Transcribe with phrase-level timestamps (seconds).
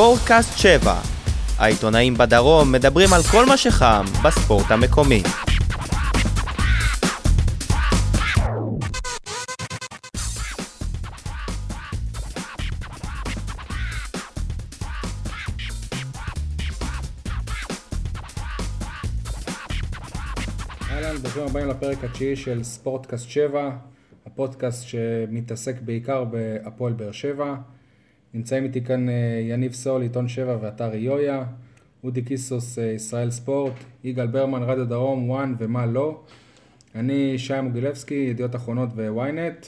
[0.00, 1.00] ספורטקאסט 7.
[1.58, 5.22] העיתונאים בדרום מדברים על כל מה שחם בספורט המקומי.
[20.90, 23.70] אהלן, ברוכים הבאים לפרק התשיעי של ספורטקאסט 7,
[24.26, 27.54] הפודקאסט שמתעסק בעיקר בהפועל באר שבע.
[28.34, 29.14] נמצאים איתי כאן אה,
[29.48, 31.44] יניב סול, עיתון 7 ואתר איויה,
[32.04, 33.72] אודי קיסוס, אה, ישראל ספורט,
[34.04, 36.20] יגאל ברמן, רדיו דרום, וואן ומה לא.
[36.94, 39.66] אני שי מוגילבסקי, ידיעות אחרונות וויינט.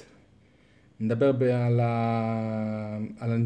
[1.01, 2.99] נדבר ב- על, ה...
[3.21, 3.37] על, ה...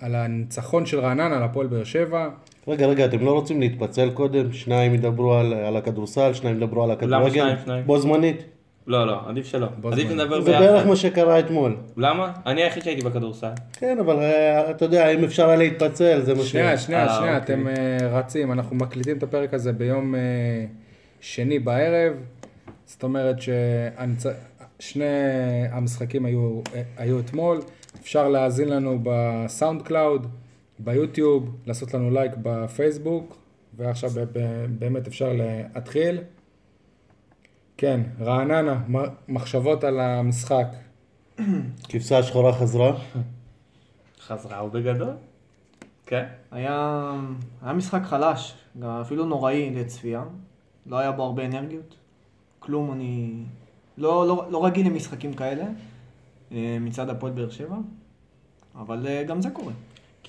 [0.00, 2.28] על הניצחון של רעננה על הפועל באר שבע.
[2.68, 4.52] רגע, רגע, אתם לא רוצים להתפצל קודם?
[4.52, 7.30] שניים ידברו על, על הכדורסל, שניים ידברו על הכדורגל?
[7.30, 7.86] שניים, שניים?
[7.86, 8.36] בו זמנית.
[8.86, 9.66] לא, לא, עדיף שלא.
[9.80, 10.18] בוא עדיף זמן.
[10.18, 10.86] שנדבר זה בערך ביחד.
[10.88, 11.76] מה שקרה אתמול.
[11.96, 12.32] למה?
[12.46, 13.50] אני היחיד שהייתי בכדורסל.
[13.72, 16.50] כן, אבל אה, אתה יודע, אם אפשר היה להתפצל, זה מה ש...
[16.50, 17.54] שנייה, שנייה, אה, שנייה, אוקיי.
[17.56, 20.14] אתם אה, רצים, אנחנו מקליטים את הפרק הזה ביום
[21.20, 22.12] שני בערב,
[22.86, 23.36] זאת אומרת
[24.78, 25.04] ששני
[25.70, 26.60] המשחקים היו,
[26.96, 27.60] היו אתמול,
[28.00, 30.26] אפשר להאזין לנו בסאונד קלאוד,
[30.78, 33.36] ביוטיוב, לעשות לנו לייק בפייסבוק,
[33.76, 35.32] ועכשיו ב- ב- באמת אפשר
[35.74, 36.18] להתחיל.
[37.82, 38.82] כן, רעננה,
[39.28, 40.66] מחשבות על המשחק.
[41.88, 42.92] כבשה השחורה חזרה.
[44.20, 45.14] חזרה ובגדול.
[46.06, 46.26] כן.
[46.50, 47.10] היה,
[47.62, 50.24] היה משחק חלש, גם אפילו נוראי לצפייה.
[50.86, 51.96] לא היה בו הרבה אנרגיות.
[52.58, 53.44] כלום, אני
[53.98, 55.64] לא, לא, לא רגיל למשחקים כאלה
[56.52, 57.76] אה, מצד הפועל באר שבע,
[58.74, 59.72] אבל אה, גם זה קורה.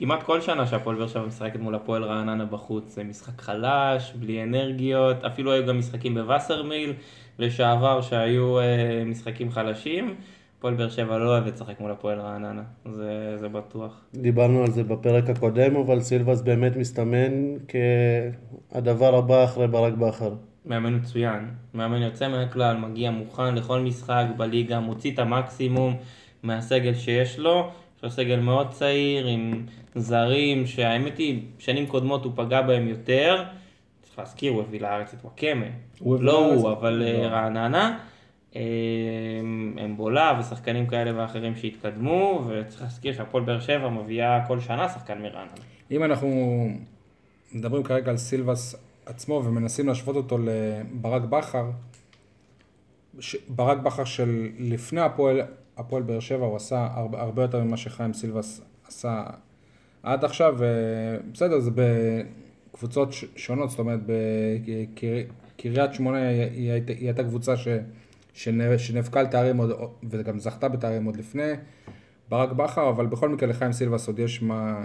[0.03, 4.43] כמעט כל שנה שהפועל באר שבע משחקת מול הפועל רעננה בחוץ זה משחק חלש, בלי
[4.43, 6.93] אנרגיות, אפילו היו גם משחקים בווסרמיל
[7.39, 10.15] לשעבר שהיו אה, משחקים חלשים.
[10.57, 14.01] הפועל באר שבע לא אוהב לשחק מול הפועל רעננה, זה, זה בטוח.
[14.15, 17.31] דיברנו על זה בפרק הקודם, אבל סילבס באמת מסתמן
[18.71, 20.33] כהדבר הבא אחרי ברק בכר.
[20.65, 25.95] מאמן מצוין, מאמן יוצא מהכלל, מגיע מוכן לכל משחק בליגה, מוציא את המקסימום
[26.43, 29.65] מהסגל שיש לו, יש לו סגל מאוד צעיר עם
[29.95, 33.43] זרים שהאמת היא, שנים קודמות הוא פגע בהם יותר,
[34.01, 35.65] צריך להזכיר, הוא הביא לארץ את וואקמה,
[36.05, 37.05] לא הוא, אבל לא.
[37.05, 37.99] אה, רעננה,
[38.55, 38.61] אה,
[39.85, 45.51] אמבולה ושחקנים כאלה ואחרים שהתקדמו, וצריך להזכיר שהפועל באר שבע מביאה כל שנה שחקן מרעננה.
[45.91, 46.67] אם אנחנו
[47.53, 51.65] מדברים כרגע על סילבס עצמו ומנסים להשוות אותו לברק בכר,
[53.19, 55.41] ש- ברק בכר של לפני הפועל,
[55.77, 59.23] הפועל באר שבע, הוא עשה הרבה, הרבה יותר ממה שחיים סילבס עשה
[60.03, 61.71] עד עכשיו, ובסדר, זה
[62.73, 63.99] בקבוצות שונות, זאת אומרת,
[65.57, 67.67] בקריית שמונה היא, הייתה- היא הייתה קבוצה ש,
[68.35, 69.71] שנ- שנאבקה על תארים עוד,
[70.09, 71.51] וגם זכתה בתארים עוד לפני.
[72.29, 74.83] ברק בכר, אבל בכל מקרה לחיים סילבס עוד יש מה,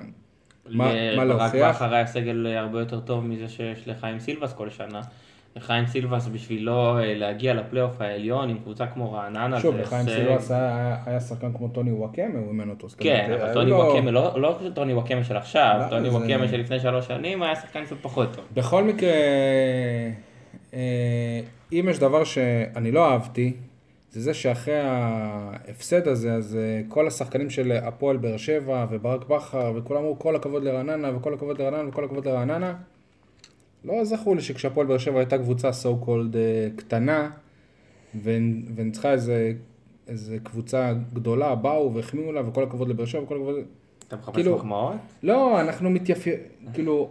[0.71, 1.77] מה, מה ברק להוכיח.
[1.77, 5.01] בכר היה סגל הרבה יותר טוב מזה שיש לחיים סילבס כל שנה.
[5.57, 10.17] לחיים סילבס בשבילו אה, להגיע לפלייאוף העליון עם קבוצה כמו רעננה שוב, זה לחיים הישג.
[10.19, 12.89] סילבס היה, היה, שחקן כמו טוני וואקמה, הוא אימן אותו.
[12.99, 16.17] כן, אבל היו טוני לו- וואקמה, לא לא טוני וואקמה של עכשיו, לא, טוני זה-
[16.17, 18.45] וואקמה של לפני שלוש שנים היה שחקן קצת פחות טוב.
[18.55, 19.11] בכל מקרה,
[20.75, 21.41] אה,
[21.73, 23.53] אם יש דבר שאני לא אהבתי,
[24.11, 29.73] זה זה שאחרי ההפסד הזה, אז אה, כל השחקנים של הפועל באר שבע וברק בכר,
[29.77, 32.75] וכולם אמרו כל הכבוד לרעננה וכל הכבוד לרעננה וכל הכבוד לרעננה.
[33.85, 37.31] לא זכור לי שכשהפועל באר שבע הייתה קבוצה so called אה, קטנה,
[38.25, 39.53] ונ- וניצחה איזה,
[40.09, 43.55] איזה קבוצה גדולה, באו והחמיאו לה וכל הכבוד לבאר שבע וכל הכבוד...
[44.09, 44.95] אתה מחפש כאילו- מחמאות?
[45.23, 46.45] לא, אנחנו מתייפייפים,
[46.75, 47.11] כאילו,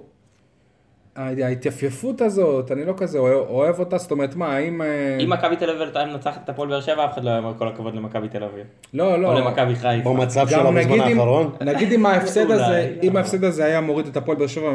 [1.17, 4.81] ההתייפייפות הזאת, אני לא כזה אוהב, אוהב אותה, זאת אומרת, מה, האם...
[4.81, 7.39] אה, אם מכבי תל אביב הייתה מנצחת את הפועל באר שבע, אף אחד לא היה
[7.39, 8.65] אומר כל הכבוד למכבי תל אביב.
[8.93, 9.33] לא, לא.
[9.33, 10.09] או למכבי חיפה.
[10.13, 11.51] במצב שלה בזמן האחרון.
[11.61, 12.95] נגיד אם ההפסד הזה.
[13.03, 14.71] אם ההפסד הזה היה מוריד את הפועל באר שבע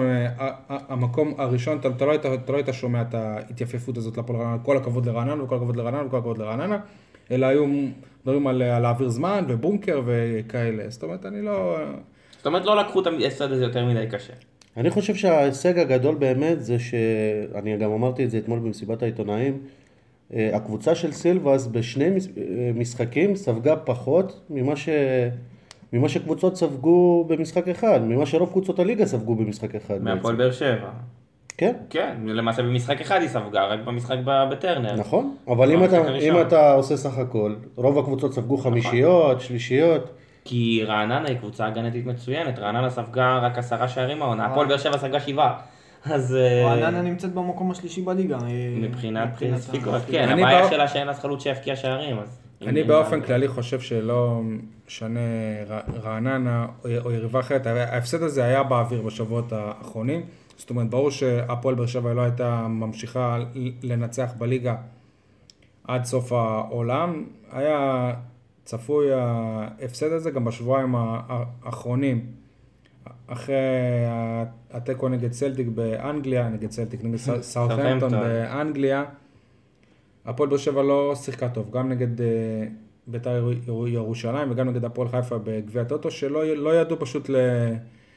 [0.88, 4.56] מהמקום הראשון, אתה אתה לא היית- אתה לא היית שומע את ההתייפייפות הזאת לפועל רעננה,
[4.64, 6.78] כל הכבוד לרעננה וכל הכבוד לרעננה וכל הכבוד לרעננה,
[7.30, 11.76] אלא היו מדברים על על להעביר זמן ובונקר וכאלה, זאת אומרת, אני לא...
[12.36, 14.32] זאת אומרת לא לקחו את ההפסד הזה יותר מדי קשה.
[14.76, 19.58] אני חושב שההישג הגדול באמת זה שאני גם אמרתי את זה אתמול במסיבת העיתונאים,
[20.34, 22.10] אה, הקבוצה של סילבס בשני אה,
[22.74, 24.88] משחקים ספגה פחות ממה, ש...
[25.92, 30.02] ממה שקבוצות ספגו במשחק אחד, ממה שרוב קבוצות הליגה ספגו במשחק אחד.
[30.02, 30.36] מהפועל.
[30.36, 30.90] באר שבע.
[31.56, 34.96] כן, כן, למעשה במשחק אחד היא ספגה, רק במשחק בטרנר.
[34.96, 36.14] נכון, אבל אם אתה.
[36.18, 40.10] אם אתה עושה סך הכל, רוב הקבוצות ספגו חמישיות, שלישיות,
[40.44, 44.98] כי רעננה היא קבוצה הגנתית מצוינת, רעננה ספגה רק עשרה שערים העונה, הפועל באר שבע
[44.98, 45.58] ספגה שבעה.
[46.04, 48.36] אז אה, רעננה נמצאת במקום השלישי בליגה.
[48.36, 48.48] אה,
[48.80, 53.20] מבחינת ספיקות, כן, אני הבעיה בא- שלה שאין לה חלוץ שיבקיע שערים, אז אני באופן
[53.20, 54.40] כללי חושב שלא
[54.86, 55.20] משנה
[56.02, 60.20] רעננה או או יריבה אחרת, ההפסד הזה היה באוויר בשבועות האחרונים.
[60.56, 63.38] זאת אומרת, ברור שהפועל באר שבע לא הייתה ממשיכה
[63.82, 64.74] לנצח בליגה
[65.88, 67.24] עד סוף העולם.
[67.52, 68.12] היה
[68.64, 72.26] צפוי ההפסד הזה גם בשבועיים האחרונים.
[73.26, 73.54] אחרי
[74.70, 77.16] התיקו נגד סלטיק באנגליה, נגד סלטיק, נגד
[77.52, 78.10] סאוטהמפטון.
[78.10, 79.04] באנגליה.
[80.24, 82.26] הפועל באר שבע לא שיחקה טוב, גם נגד אה,
[83.06, 87.30] בית"ר יר- ירושלים וגם נגד הפועל חיפה בגביע הטוטו, שלא לא ידעו פשוט.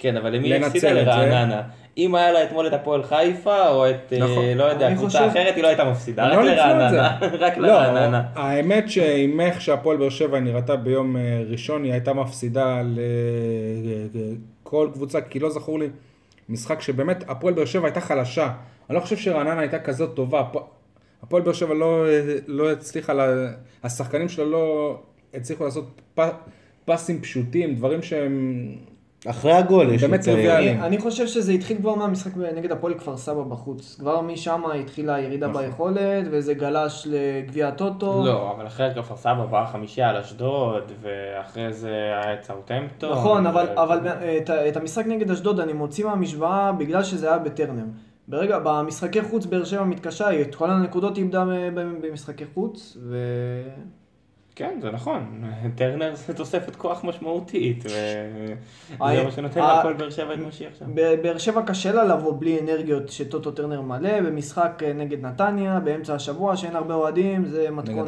[0.05, 0.93] כן, אבל למי הפסידה.
[0.93, 1.61] לרעננה?
[1.97, 4.45] אם היה לה אתמול את הפועל חיפה, או את, אה, נכון.
[4.55, 6.55] לא יודע, קבוצה חושב- אחרת, היא לא הייתה מפסידה, לא רק זה.
[6.55, 7.17] לרעננה.
[7.45, 8.23] רק לא, לרעננה.
[8.35, 12.81] האמת שעם איך שהפועל באר שבע נראתה ביום אה, ראשון, היא הייתה מפסידה
[14.65, 15.87] לכל קבוצה, כי לא זכור לי
[16.49, 18.49] משחק שבאמת הפועל באר שבע הייתה חלשה.
[18.89, 20.39] אני לא חושב שרעננה הייתה כזאת טובה.
[20.39, 20.63] הפ-
[21.23, 22.05] הפועל באר שבע לא,
[22.47, 23.51] לא הצליחה, לה-
[23.83, 24.97] השחקנים שלה לא
[25.33, 25.85] הצליחו לעשות
[26.15, 26.21] פ,
[26.85, 28.65] פסים פשוטים, דברים שהם...
[29.27, 30.35] אחרי הגול יש באמת לציין.
[30.35, 30.71] טריוויאלי.
[30.71, 33.95] אני, אני חושב שזה התחיל כבר מהמשחק נגד הפועל כפר סבא בחוץ.
[33.99, 35.63] כבר משם התחילה הירידה נכון.
[35.65, 38.23] ביכולת, וזה גלש לגביע הטוטו.
[38.25, 43.11] לא, אבל אחרי כפר סבא באה חמישייה על אשדוד, ואחרי זה היה את סאוטהמפטון.
[43.11, 43.99] נכון, אבל, ו- אבל
[44.37, 47.83] את, ה- את המשחק נגד אשדוד אני מוציא מהמשוואה בגלל שזה היה בטרנר.
[48.27, 51.45] ברגע, במשחקי חוץ באר שבע מתקשה, את כל הנקודות איבדה
[52.01, 53.15] במשחקי חוץ, ו...
[54.55, 55.43] כן, זה נכון.
[55.75, 58.53] טרנר זה תוספת כוח משמעותית, וזה
[58.99, 60.87] ה- מה שנותן ה- להפועל באר שבע את מה שהיא עכשיו.
[61.23, 66.15] באר שבע קשה לה לבוא בלי אנרגיות שטוטו טרנר מלא, במשחק אה, נגד נתניה, באמצע
[66.15, 68.07] השבוע, שאין הרבה אוהדים, זה נגד מתכון.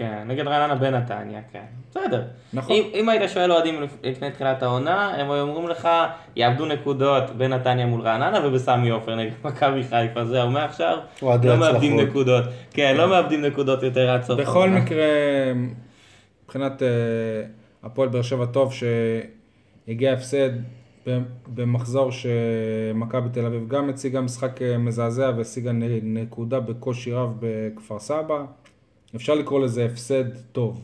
[0.00, 1.62] כן, נגד רעננה בנתניה, כן.
[1.90, 2.22] בסדר.
[2.52, 2.76] נכון.
[2.76, 5.88] אם, אם היית שואל אוהדים לפ- לפני תחילת העונה, הם היו אומרים לך,
[6.36, 10.24] יאבדו נקודות בנתניה מול רעננה ובסמי עופר נגד מכבי חיפה.
[10.24, 11.62] זהו, מעכשיו לא מאבדים
[11.92, 12.08] הצלחות.
[12.08, 12.44] נקודות.
[12.70, 14.40] כן, לא מאבדים נקודות יותר עד סוף.
[14.40, 14.80] בכל העונה.
[14.80, 15.04] מקרה,
[16.44, 16.88] מבחינת אה,
[17.82, 18.72] הפועל באר שבע טוב
[19.86, 20.50] שהגיע הפסד
[21.54, 25.70] במחזור שמכבי תל אביב גם הציגה משחק אה, מזעזע והשיגה
[26.02, 28.44] נקודה בקושי רב בכפר סבא.
[29.16, 30.80] אפשר לקרוא לזה הפסד טוב.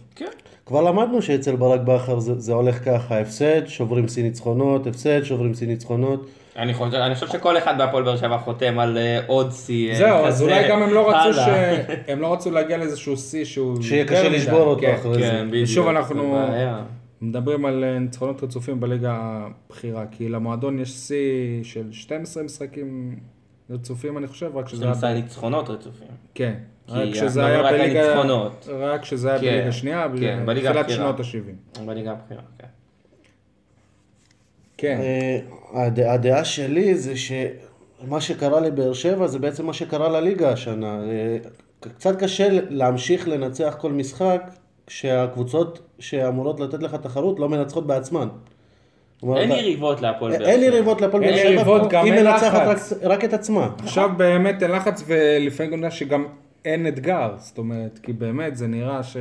[0.66, 5.54] כבר למדנו שאצל ברק בכר זה, זה הולך ככה, הפסד, שוברים שיא ניצחונות, הפסד, שוברים
[5.54, 6.26] שיא ניצחונות.
[6.56, 9.90] אני חושב, אני חושב שכל אחד בהפועל באר שבע חותם על אה, עוד שיא.
[9.92, 10.42] אה, זהו, אז.
[10.42, 11.38] אולי גם הם לא רצו ש...
[12.08, 13.82] הם לא רצו להגיע לאיזשהו שיא שהוא...
[13.82, 14.28] שיהיה קשה.
[14.28, 14.94] לשבור אותו כן.
[14.94, 15.20] אחרי זה.
[15.20, 15.64] כן, בדיוק.
[15.68, 16.82] ושוב זה אנחנו- בעיה.
[17.20, 19.18] מדברים על אה, ניצחונות רצופים בליגה
[19.70, 21.16] הבכירה, כי למועדון יש שיא
[21.62, 23.16] של 12 משחקים
[23.70, 24.94] רצופים אני חושב, רק שזה היה...
[24.94, 26.08] 12 ניצחונות רצופים.
[26.34, 26.54] כן,
[26.86, 28.08] כי רק מדברים היה בליגה...
[28.14, 28.68] ניצחונות.
[28.78, 30.90] רק כשזה היה כן, בליגה שנייה, כן, בתחילת.
[30.90, 31.80] שנות ה-70.
[31.86, 32.66] בליגה הבכירה, כן.
[34.78, 35.38] כן, אה,
[35.86, 41.00] הד- הדעה שלי זה שמה שקרה לבאר שבע זה בעצם מה שקרה לליגה השנה.
[41.04, 41.36] אה,
[41.80, 44.42] קצת קשה להמשיך לנצח כל משחק
[44.86, 48.28] כשהקבוצות שאמורות לתת לך תחרות לא מנצחות בעצמן.
[49.36, 50.48] אין יריבות להפועל באר שבע.
[50.50, 52.66] אין יריבות להפועל באר אין שבע, יריבות, גם היא אין מנצחת.
[52.66, 53.68] רק- רק את עצמה.
[53.82, 56.24] עכשיו באמת אין לחץ ולפעמים גם שגם
[56.64, 59.16] אין אתגר, זאת אומרת, כי באמת זה נראה ש...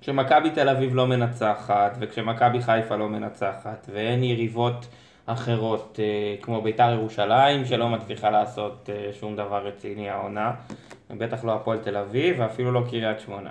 [0.00, 4.86] כשמכבי תל אביב לא מנצחת, וכשמכבי חיפה לא מנצחת, ואין יריבות
[5.26, 6.04] אחרות, אה,
[6.42, 10.52] כמו ביתר ירושלים, שלא מצליחה לעשות אה, שום דבר רציני העונה,
[11.10, 13.50] ובטח לא הפועל תל אביב, ואפילו לא קריית שמונה.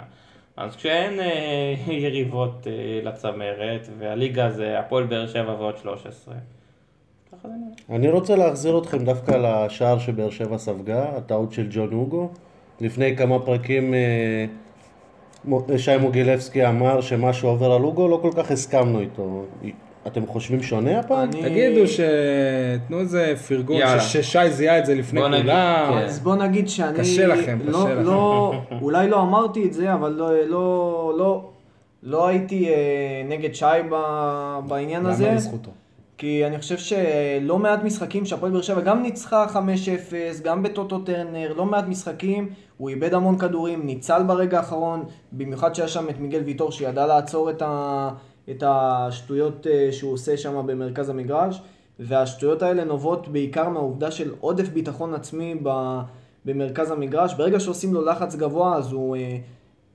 [0.58, 1.74] אז כשאין אה,
[2.06, 6.36] יריבות אה, לצמרת, והליגה זה הפועל באר שבע ועוד 13,
[7.32, 7.98] ככה זה נראה.
[7.98, 12.30] אני רוצה להחזיר אתכם דווקא לשער שבאר שבע ספגה, הטעות של ג'ון הוגו.
[12.82, 14.46] לפני כמה פרקים אה,
[15.78, 19.46] שי מוגילבסקי אמר שמשהו עובר על הוגו, לא כל כך הסכמנו איתו.
[20.08, 21.30] אתם חושבים שונה הפעם?
[21.30, 22.00] אני- תגידו ש...
[22.88, 24.00] תנו איזה פרגון, יאללה.
[24.00, 25.92] ש- ששי זיהה את זה לפני בוא נגיד, כולם.
[25.94, 25.98] כן.
[26.06, 26.98] אז בוא נגיד שאני...
[27.00, 28.04] קשה לכם, לא, קשה לכם.
[28.04, 31.50] לא, אולי לא אמרתי את זה, אבל לא, לא, לא,
[32.04, 32.74] לא הייתי אה,
[33.30, 35.24] נגד שי ב- בעניין הזה.
[35.24, 35.72] יאמר לזכותו.
[36.18, 39.58] כי אני חושב שלא מעט משחקים שהפועל באר שבע גם ניצחה 5-0,
[40.44, 45.88] גם בטוטו טרנר, לא מעט משחקים, הוא איבד המון כדורים, ניצל ברגע האחרון, במיוחד שהיה
[45.88, 48.10] שם את מיגל ויטור שידע לעצור את, ה,
[48.50, 51.62] את השטויות אה, שהוא עושה שם במרכז המגרש,
[52.00, 56.00] והשטויות האלה נובעות בעיקר מהעובדה של עודף ביטחון עצמי ב,
[56.46, 57.34] במרכז המגרש.
[57.34, 59.38] ברגע שעושים לו לחץ גבוה אז הוא אה,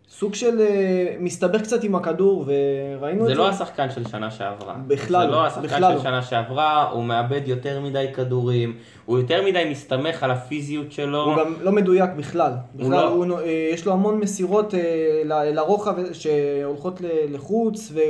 [0.09, 3.39] סוג של אה, מסתבך קצת עם הכדור, וראינו את זה זה.
[3.41, 4.75] לא השחקן של שנה שעברה.
[4.87, 6.03] בכלל זה לא, לא השחקן בכלל של לא.
[6.03, 11.25] שנה שעברה, הוא מאבד יותר מדי כדורים, הוא יותר מדי מסתמך על הפיזיות שלו.
[11.25, 12.53] הוא גם לא מדויק בכלל.
[12.75, 18.01] בכלל, לא- הוא, הוא, אה, יש לו המון מסירות אה, לרוחב שהולכות לחוץ ו,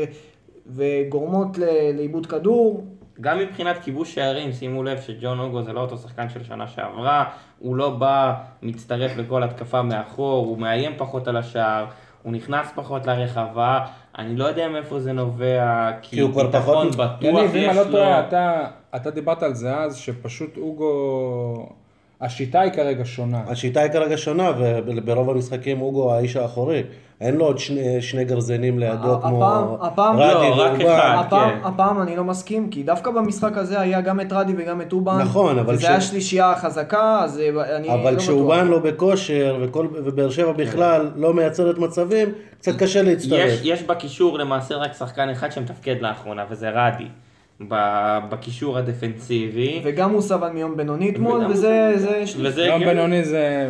[0.67, 1.59] וגורמות
[1.97, 2.85] לאיבוד כדור.
[3.21, 7.25] גם מבחינת כיבוש שערים, שימו לב שג'ון אוגו זה לא אותו שחקן של שנה שעברה,
[7.59, 11.85] הוא לא בא, מצטרף לכל התקפה מאחור, הוא מאיים פחות על השער,
[12.23, 13.81] הוא נכנס פחות לרחבה,
[14.19, 17.69] אני לא יודע מאיפה זה נובע, כי, כי הוא כבר פחות- בטוח יניב, אם יש
[17.69, 17.91] אני לא לו.
[17.93, 18.65] טועה, אתה,
[18.97, 21.67] אתה דיברת על זה אז, שפשוט אוגו...
[22.21, 23.43] השיטה היא כרגע שונה.
[23.47, 26.83] השיטה היא כרגע שונה, וברוב המשחקים אוגו האיש האחורי.
[27.23, 30.87] אין לו עוד שני, שני גרזנים לידו הפעם- כמו הפעם- רדי לא, רק ואובן.
[30.87, 31.23] אחד.
[31.27, 31.59] הפעם, כן.
[31.65, 35.19] הפעם אני לא מסכים, כי דווקא במשחק הזה היה גם את רדי וגם את אובן.
[35.19, 38.19] נכון, אבל וזה כש- היה שלישייה חזקה, אז אה, אני לא אבל בטוח.
[38.23, 43.49] כשאובן לא בכושר, וכל- ובאר שבע בכלל לא מייצרת מצבים, קצת קשה להצטרף.
[43.53, 47.07] יש, יש בקישור למעשה רק שחקן אחד שמתפקד לאחרונה, וזה רדי.
[47.69, 49.81] ב- בקישור הדפנסיבי.
[49.85, 51.93] וגם הוא סבל מיום בינוני אתמול, וזה...
[51.97, 52.85] זה וזה יום.
[52.85, 53.69] בינוני זה...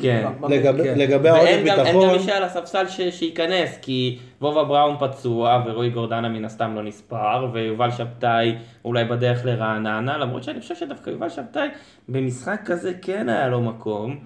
[0.00, 0.26] כן.
[0.48, 0.98] לגבי- כן.
[0.98, 4.96] לגבי העודף ואין גם, אין גם ביטחון, מי שעל הספסל ש, שייכנס, כי וובה בראון
[5.00, 10.74] פצוע, ורועי גורדנה מן הסתם לא נספר, ויובל שבתאי אולי בדרך לרעננה, למרות שאני חושב
[10.74, 11.68] שדווקא יובל שבתאי
[12.08, 14.16] במשחק כזה כן היה לו מקום,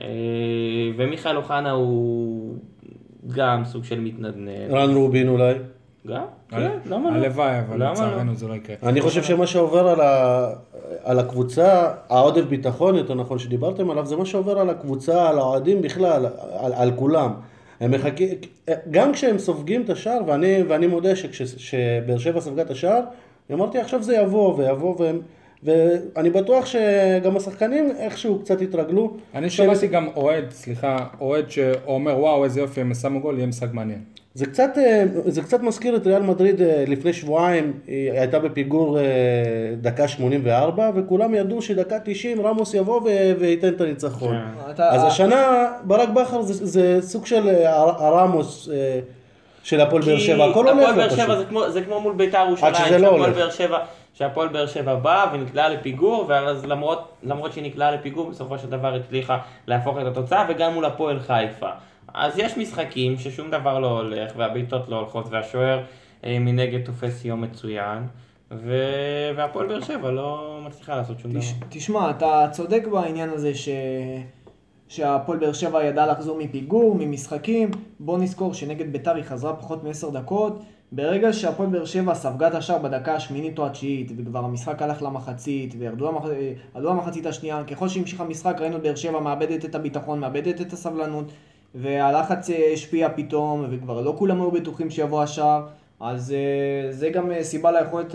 [0.00, 0.06] אה,
[0.96, 2.54] ומיכאל אוחנה הוא
[3.36, 4.48] גם סוג של מתנדנד.
[4.70, 5.54] רן רובין אולי.
[6.06, 6.22] גם?
[6.48, 7.16] כן, למה לא?
[7.16, 7.92] הלוואי, אבל לא?
[7.92, 8.76] לצערנו זה לא יקרה.
[8.82, 9.88] אני חושב שמה שעובר
[11.04, 15.82] על, הקבוצה, העודף ביטחון, יותר נכון שדיברתם עליו, זה מה שעובר על הקבוצה, על האוהדים
[15.82, 16.26] בכלל,
[16.58, 17.32] על, על כולם.
[17.80, 18.28] הם מחכים,
[18.90, 23.00] גם כשהם סופגים את השער, ואני, ואני מודה שכשבאר שבע ספגה את השער,
[23.52, 25.20] אמרתי עכשיו זה יבוא ויבוא, והם,
[25.62, 29.16] ואני בטוח שגם השחקנים איכשהו קצת התרגלו.
[29.34, 33.72] אני שמעתי גם אוהד, סליחה, אוהד שאומר וואו איזה יופי הם שמו גול, יהיה משחק
[33.72, 34.00] מעניין.
[34.34, 38.98] זה קצת, אה, זה קצת מזכיר את ריאל מדריד אה, לפני שבועיים, היא הייתה בפיגור
[38.98, 39.04] אה,
[39.80, 43.06] דקה 84, וכולם ידעו שדקה 90 רמוס יבוא ו-
[43.38, 44.34] וייתן את הניצחון.
[44.36, 44.70] כן.
[44.70, 45.46] אתה- אז השנה
[45.84, 48.68] ברק בכר זה, זה סוג של הר- הרמוס
[49.62, 51.38] של הפועל באר שבע, הכל הולך הפועל לו באר שבע פשוט.
[51.38, 52.72] זה כמו, זה כמו מול בית"ר ירושלים,
[53.02, 53.30] לא שהפועל.
[53.32, 53.78] באר שבע,
[54.14, 58.94] שהפועל באר שבע באה ונקלעה לפיגור, ואז למרות, למרות שהיא נקלעה לפיגור, בסופו של דבר
[58.94, 61.68] הצליחה להפוך את התוצאה, וגם מול הפועל חיפה.
[62.14, 65.82] אז יש משחקים ששום דבר לא הולך, והבעיטות לא הולכות, והשוער
[66.24, 68.02] אה, מנגד תופס יום מצוין,
[68.50, 68.74] ו...
[69.36, 71.40] והפועל באר שבע לא מצליחה לעשות שום דבר.
[71.40, 73.68] תש- תשמע, אתה צודק בעניין הזה ש...
[74.88, 77.70] שהפועל באר שבע ידע לחזור מפיגור, ממשחקים.
[78.00, 80.62] בוא נזכור שנגד ביתר היא חזרה פחות מעשר דקות.
[80.92, 85.74] ברגע שהפועל באר שבע ספגה את השער בדקה השמינית או התשיעית, וכבר המשחק הלך למחצית,
[85.78, 86.22] וירדו למח...
[86.74, 91.32] עלו למחצית השנייה, ככל שהמשיך המשחק ראינו באר שבע מאבדת את הביטחון, מאבדת את הסבלנות,
[91.74, 95.66] והלחץ אה, השפיע פתאום, וכבר לא כולם היו בטוחים שיבוא השער.
[96.00, 98.14] אז אה, זה גם אה, סיבה ליכולת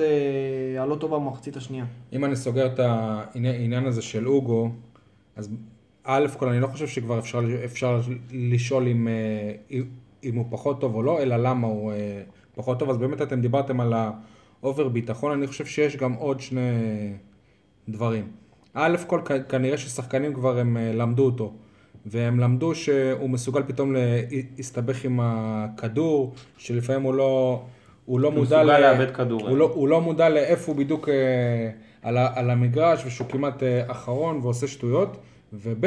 [0.80, 1.86] הלא טובה במחצית השנייה.
[2.14, 4.70] אם אני סוגר את העניין הזה של אוגו,
[5.36, 5.50] אז
[6.04, 9.08] א' כל אני לא חושב שכבר אפשר, אפשר לשאול אם,
[9.72, 11.92] אם- הוא פחות טוב או לא, אלא למה הוא
[12.56, 12.90] פחות טוב.
[12.90, 13.94] אז באמת אתם דיברתם על
[14.62, 16.62] ה over ביטחון, אני חושב שיש גם עוד שני
[17.90, 18.28] דברים.
[18.74, 21.54] א' ככל הנראה ששחקנים כבר הם למדו אותו.
[22.06, 23.96] והם למדו שהוא מסוגל פתאום
[24.58, 27.64] להסתבך עם הכדור, שלפעמים הוא לא,
[28.06, 29.48] הוא לא מודע, מסוגל ל- לאבד כדורים.
[29.48, 31.70] הוא לא, הוא לא מודע לאיפה הוא בדיוק אה,
[32.02, 35.18] על, ה, על המגרש, ושהוא כמעט אה, אחרון ועושה שטויות,
[35.54, 35.86] וב'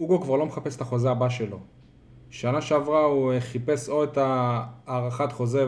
[0.00, 1.58] אוגו כבר לא מחפש את החוזה הבא שלו.
[2.30, 4.18] שנה שעברה הוא אה, חיפש או את
[4.86, 5.66] הארכת חוזה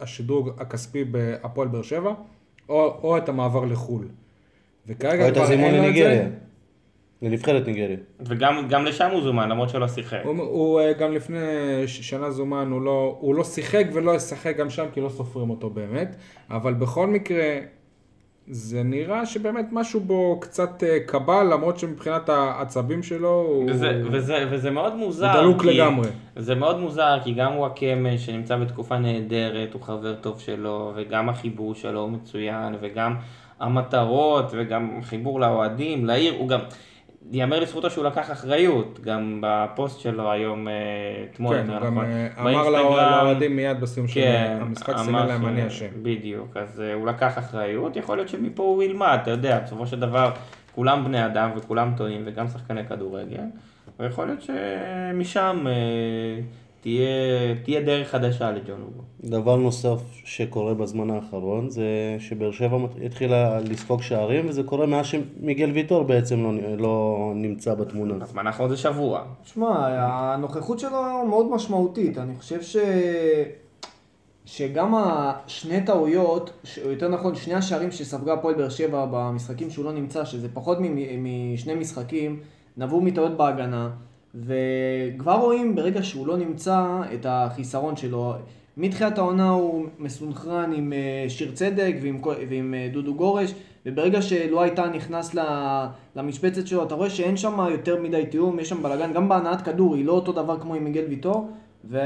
[0.00, 2.12] והשדרוג הכספי בהפועל באר שבע,
[2.68, 4.08] או, או את המעבר לחו"ל.
[4.86, 6.30] וכרגע כבר אין לו את זה.
[7.22, 7.96] לנבחרת ניגריה.
[8.20, 10.20] וגם גם לשם הוא זומן, למרות שלא שיחק.
[10.24, 11.38] הוא, הוא אה, גם לפני
[11.86, 15.70] שנה זומן, הוא לא, הוא לא שיחק ולא ישחק גם שם כי לא סופרים אותו
[15.70, 16.16] באמת,
[16.50, 17.58] אבל בכל מקרה,
[18.48, 24.44] זה נראה שבאמת משהו בו קצת אה, קבל, למרות שמבחינת העצבים שלו הוא, וזה, וזה,
[24.50, 25.30] וזה מאוד מוזר.
[25.32, 26.08] הוא דלוק כי- לגמרי.
[26.36, 31.74] זה מאוד מוזר, כי גם וואקמה שנמצא בתקופה נהדרת, הוא חבר טוב שלו, וגם החיבור
[31.74, 33.14] שלו הוא מצוין, וגם
[33.60, 36.60] המטרות, וגם חיבור לאוהדים, לעיר, הוא גם...
[37.32, 40.74] ייאמר לזכותו שהוא לקח אחריות, גם בפוסט שלו היום, אה,
[41.30, 42.04] אתמול, כן, הוא גם נכון.
[42.38, 45.86] אמר לאוהדים מיד בסיום של כן, המשחק, אמר סימן להם אני אשם.
[46.02, 50.00] בדיוק, אז אה, הוא לקח אחריות, יכול להיות שמפה הוא ילמד, אתה יודע, בסופו של
[50.00, 50.30] דבר
[50.74, 53.40] כולם בני אדם וכולם טועים וגם שחקני כדורגל,
[53.98, 55.66] ויכול להיות שמשם
[56.80, 57.08] תהיה,
[57.64, 59.02] תהיה דרך חדשה לג'ון אוגו.
[59.24, 65.70] דבר נוסף שקורה בזמן האחרון זה שבאר שבע התחילה לספוג שערים וזה קורה מאז שמיגל
[65.70, 68.14] ויטור בעצם לא, לא נמצא בתמונה.
[68.14, 69.24] בזמן האחרון זה שבוע.
[69.44, 72.18] שמע, הנוכחות שלו מאוד משמעותית.
[72.18, 72.76] אני חושב ש...
[74.44, 76.50] שגם השני טעויות,
[76.84, 80.78] או יותר נכון, שני השערים שספגה הפועל באר שבע במשחקים שהוא לא נמצא, שזה פחות
[80.80, 82.40] מ- משני משחקים,
[82.76, 83.90] נבעו מטעויות בהגנה,
[84.34, 88.34] וכבר רואים ברגע שהוא לא נמצא את החיסרון שלו.
[88.76, 93.54] מתחילת העונה הוא מסונכרן עם אה, שיר צדק ועם, ועם אה, דודו גורש,
[93.86, 95.34] וברגע שלואי טאה נכנס
[96.16, 99.94] למשבצת שלו, אתה רואה שאין שם יותר מדי תיאום, יש שם בלאגן, גם בהנעת כדור
[99.94, 101.50] היא לא אותו דבר כמו עם מיגל ויטור,
[101.84, 101.98] ו...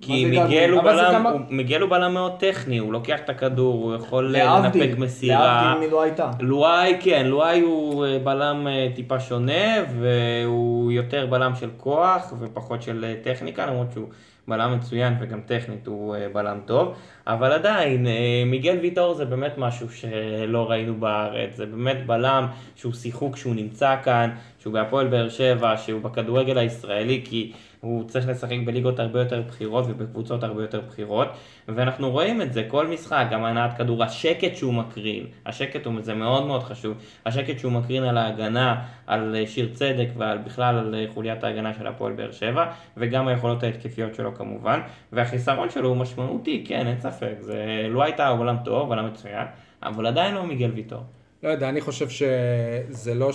[0.00, 3.74] כי מיגל הוא בלם, גם- הוא- מיגל הוא בלם מאוד טכני, הוא לוקח את הכדור,
[3.84, 5.62] הוא יכול אה, להבדיל, לנפק מסירה.
[5.62, 6.30] להבדיל מלואי טאה.
[6.40, 9.64] לואי, כן, לואי הוא אה, בלם אה, טיפה שונה,
[10.00, 14.08] והוא יותר בלם של כוח ופחות של טכניקה, למרות שהוא
[14.48, 16.94] בלם מצוין וגם טכנית הוא בלם טוב,
[17.26, 18.06] אבל עדיין,
[18.46, 23.96] מיגל ויטור זה באמת משהו שלא ראינו בארץ, זה באמת בלם שהוא שיחוק שהוא נמצא
[24.04, 29.42] כאן, שהוא בהפועל באר שבע, שהוא בכדורגל הישראלי, כי הוא צריך לשחק בליגות הרבה יותר
[29.42, 31.28] בכירות ובקבוצות הרבה יותר בכירות,
[31.68, 36.14] ואנחנו רואים את זה כל משחק, גם הנעת כדור, השקט שהוא מקרין, השקט הוא, זה
[36.14, 36.96] מאוד מאוד חשוב,
[37.26, 41.74] השקט שהוא מקרין על ההגנה, על אה, שיר צדק ועל בכלל על אה, חוליית ההגנה
[41.74, 44.80] של הפועל באר שבע, וגם היכולות ההתקפיות שלו כמובן,
[45.12, 49.46] והחיסרון שלו הוא משמעותי, כן, אין ספק, זה לא הייתה בלם טוב, בלם מצוין,
[49.82, 51.02] אבל עדיין לא מיגל ויטור.
[51.42, 53.30] לא יודע, אני חושב שזה לא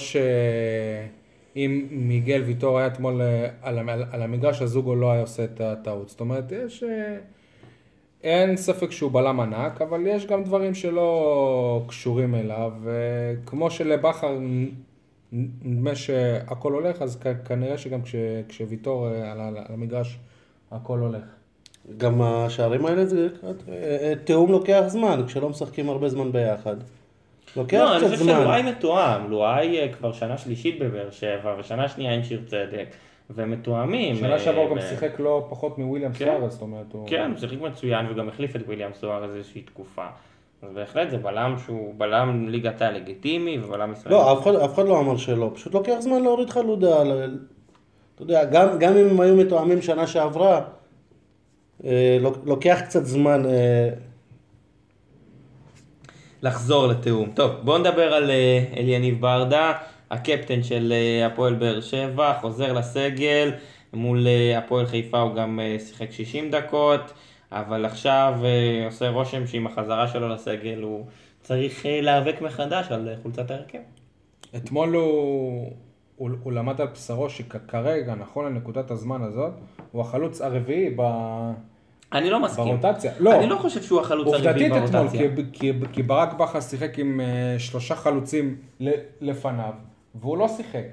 [1.56, 5.44] שאם מיגל ויטור היה אתמול אה, על, המ- על המגרש, אז זוגו לא היה עושה
[5.44, 6.10] את הטעות.
[6.10, 6.84] זאת אומרת, יש...
[6.84, 7.18] אה,
[8.24, 14.38] אין ספק שהוא בלם ענק, אבל יש גם דברים שלא קשורים אליו, וכמו שלבכר
[15.64, 18.16] נדמה שהכל הולך, אז כנראה שגם כש,
[18.50, 20.20] כשוויטור אה, על, על המגרש,
[20.72, 21.24] הכל הולך.
[21.98, 23.28] גם השערים האלה זה
[24.24, 26.76] תיאום לוקח זמן, כשלא משחקים הרבה זמן ביחד.
[27.58, 28.34] לוקח לא, אני קצת חושב זמן.
[28.42, 32.86] שלואי מתואם, לואי אה, כבר שנה שלישית בבאר שבע, ושנה שנייה עם שיר צדק,
[33.30, 34.16] ומתואמים.
[34.16, 36.26] שנה אה, שעברה הוא גם שיחק לא פחות מוויליאם כן.
[36.26, 37.08] סוארז, זאת אומרת, הוא...
[37.08, 40.06] כן, הוא שיחק מצוין וגם החליף את וויליאם סוארז איזושהי תקופה.
[40.62, 44.16] אז בהחלט זה בלם שהוא בלם ליגת העל לגיטימי ובלם ישראלי.
[44.18, 47.04] לא, אף אחד, אף אחד לא אמר שלא, פשוט לוקח זמן להוריד חלודה.
[47.04, 47.38] ל-
[48.16, 50.62] אתה יודע, גם, גם אם הם היו מתואמים שנה שעברה,
[51.86, 53.46] אה, לוק- לוקח קצת זמן.
[53.46, 53.90] אה,
[56.42, 57.32] לחזור לתיאום.
[57.34, 59.74] טוב, בואו נדבר על אה, אליניב ברדה,
[60.12, 63.52] הקפטן של אה, הפועל באר שבע, חוזר לסגל,
[63.94, 67.14] מול אה, הפועל חיפה הוא גם שיחק 60 דקות,
[67.52, 68.34] אבל עכשיו
[68.86, 71.06] עושה רושם שעם החזרה שלו לסגל הוא
[71.42, 73.80] צריך להיאבק מחדש על חולצת ההרכב.
[74.56, 75.72] אתמול הוא,
[76.16, 79.54] הוא, הוא למד על בשרו שכרגע, נכון לנקודת הזמן הזאת,
[79.92, 81.02] הוא החלוץ הרביעי ב,
[82.14, 82.80] אני לא מסכים.
[82.80, 83.12] ברוטציה.
[83.20, 85.36] לא, אני לא חושב שהוא החלוץ הרביעי עובדתית אתמול, ברוטציה.
[85.36, 88.90] כי, כי, כי ברק בכר שיחק עם uh, שלושה חלוצים ל,
[89.22, 89.74] לפניו,
[90.16, 90.86] והוא לא שיחק.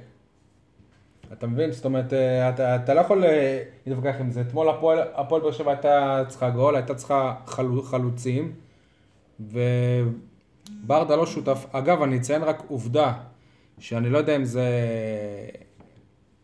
[1.32, 1.72] אתה מבין?
[1.72, 4.40] זאת אומרת, אה, אתה, אתה לא יכול אה, להתווכח עם זה.
[4.40, 8.52] אתמול הפועל, הפועל באר שבע הייתה צריכה גול, הייתה צריכה חלו, חלוצים,
[9.40, 11.66] וברדה לא שותף.
[11.72, 13.12] אגב, אני אציין רק עובדה,
[13.78, 14.68] שאני לא יודע אם זה...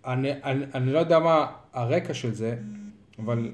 [0.07, 2.57] אני, אני, אני לא יודע מה הרקע של זה,
[3.25, 3.51] אבל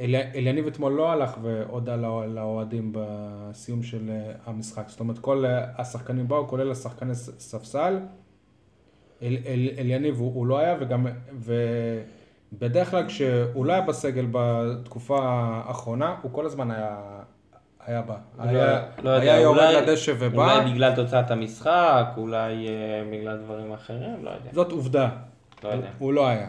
[0.00, 4.84] אליניב אתמול לא הלך והודה לאוה- לאוהדים בסיום של אה, המשחק.
[4.88, 7.98] זאת אומרת, כל אה, השחקנים באו, כולל השחקני ספסל.
[9.22, 11.06] אל, אל, אליניב הוא, הוא לא היה, וגם,
[12.52, 16.96] ובדרך כלל כשהוא לא היה בסגל בתקופה האחרונה, הוא כל הזמן היה,
[17.86, 18.16] היה בא.
[18.38, 20.54] היה, לא יודע, היה יורד אולי- לדשא ובא.
[20.56, 22.72] אולי בגלל תוצאת המשחק, אולי אה,
[23.12, 24.50] בגלל דברים אחרים, לא יודע.
[24.52, 25.08] זאת עובדה.
[25.64, 25.88] לא יודע.
[25.98, 26.48] הוא לא היה.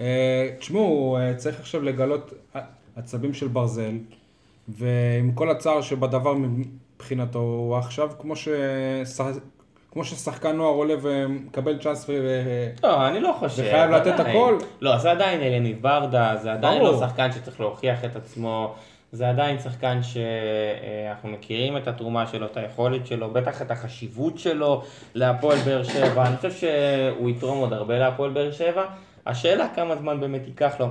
[0.00, 2.32] אה, תשמעו, אה, צריך עכשיו לגלות
[2.96, 3.98] עצבים של ברזל,
[4.68, 9.24] ועם כל הצער שבדבר מבחינתו, הוא עכשיו כמו, ששח...
[9.92, 12.12] כמו ששחקן נוער עולה ומקבל צ'אנס ו...
[12.82, 13.62] לא, אני לא חושב.
[13.66, 14.36] וחייב לתת עדיין.
[14.36, 14.58] הכל.
[14.80, 16.92] לא, זה עדיין אליניב ברדה, זה עדיין ברור.
[16.92, 18.74] לא שחקן שצריך להוכיח את עצמו,
[19.12, 24.82] זה עדיין שחקן שאנחנו מכירים את התרומה שלו, את היכולת שלו, בטח את החשיבות שלו
[25.14, 26.26] להפועל באר שבע.
[26.26, 28.84] אני חושב שהוא יתרום עוד הרבה להפועל באר שבע.
[29.26, 30.86] השאלה כמה זמן באמת ייקח לו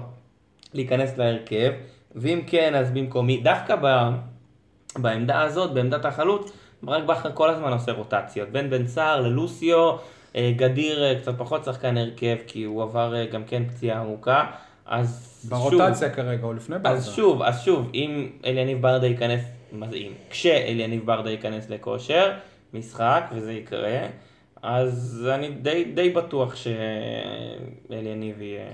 [0.73, 1.71] להיכנס להרכב,
[2.15, 4.09] ואם כן, אז במקומי, דווקא ב...
[4.97, 6.51] בעמדה הזאת, בעמדת החלוץ,
[6.83, 9.95] ברק בכר כל הזמן עושה רוטציות, בין בן סער ללוסיו,
[10.35, 14.45] אה, גדיר אה, קצת פחות שחקן הרכב, כי הוא עבר אה, גם כן פציעה עמוקה,
[14.85, 16.89] אז ברוטציה שוב, כרגע, הוא לפני ברדה.
[16.89, 19.41] אז שוב, אז שוב, אם אליניב ברדה ייכנס,
[19.73, 20.11] אם?
[20.29, 22.31] כשאליניב ברדה ייכנס לכושר,
[22.73, 23.99] משחק, וזה יקרה,
[24.63, 26.55] אז אני די, די בטוח
[27.89, 28.65] שאליניב יהיה...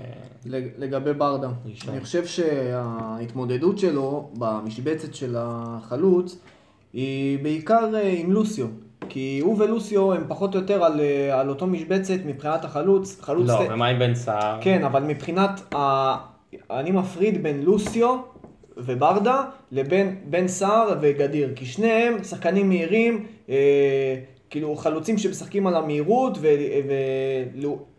[0.46, 1.94] לג- לגבי ברדה, ראשון.
[1.94, 6.38] אני חושב שההתמודדות שלו במשבצת של החלוץ
[6.92, 8.66] היא בעיקר אה, עם לוסיו.
[9.08, 13.20] כי הוא ולוסיו הם פחות או יותר על, אה, על אותו משבצת מבחינת החלוץ.
[13.20, 14.58] חלוץ לא, ת- ומה עם בן סער?
[14.60, 16.14] כן, אבל מבחינת, ה...
[16.70, 18.16] אני מפריד בין לוסיו
[18.76, 24.16] וברדה לבין בן סער וגדיר, כי שניהם שחקנים מהירים, אה,
[24.50, 26.38] כאילו חלוצים שמשחקים על המהירות,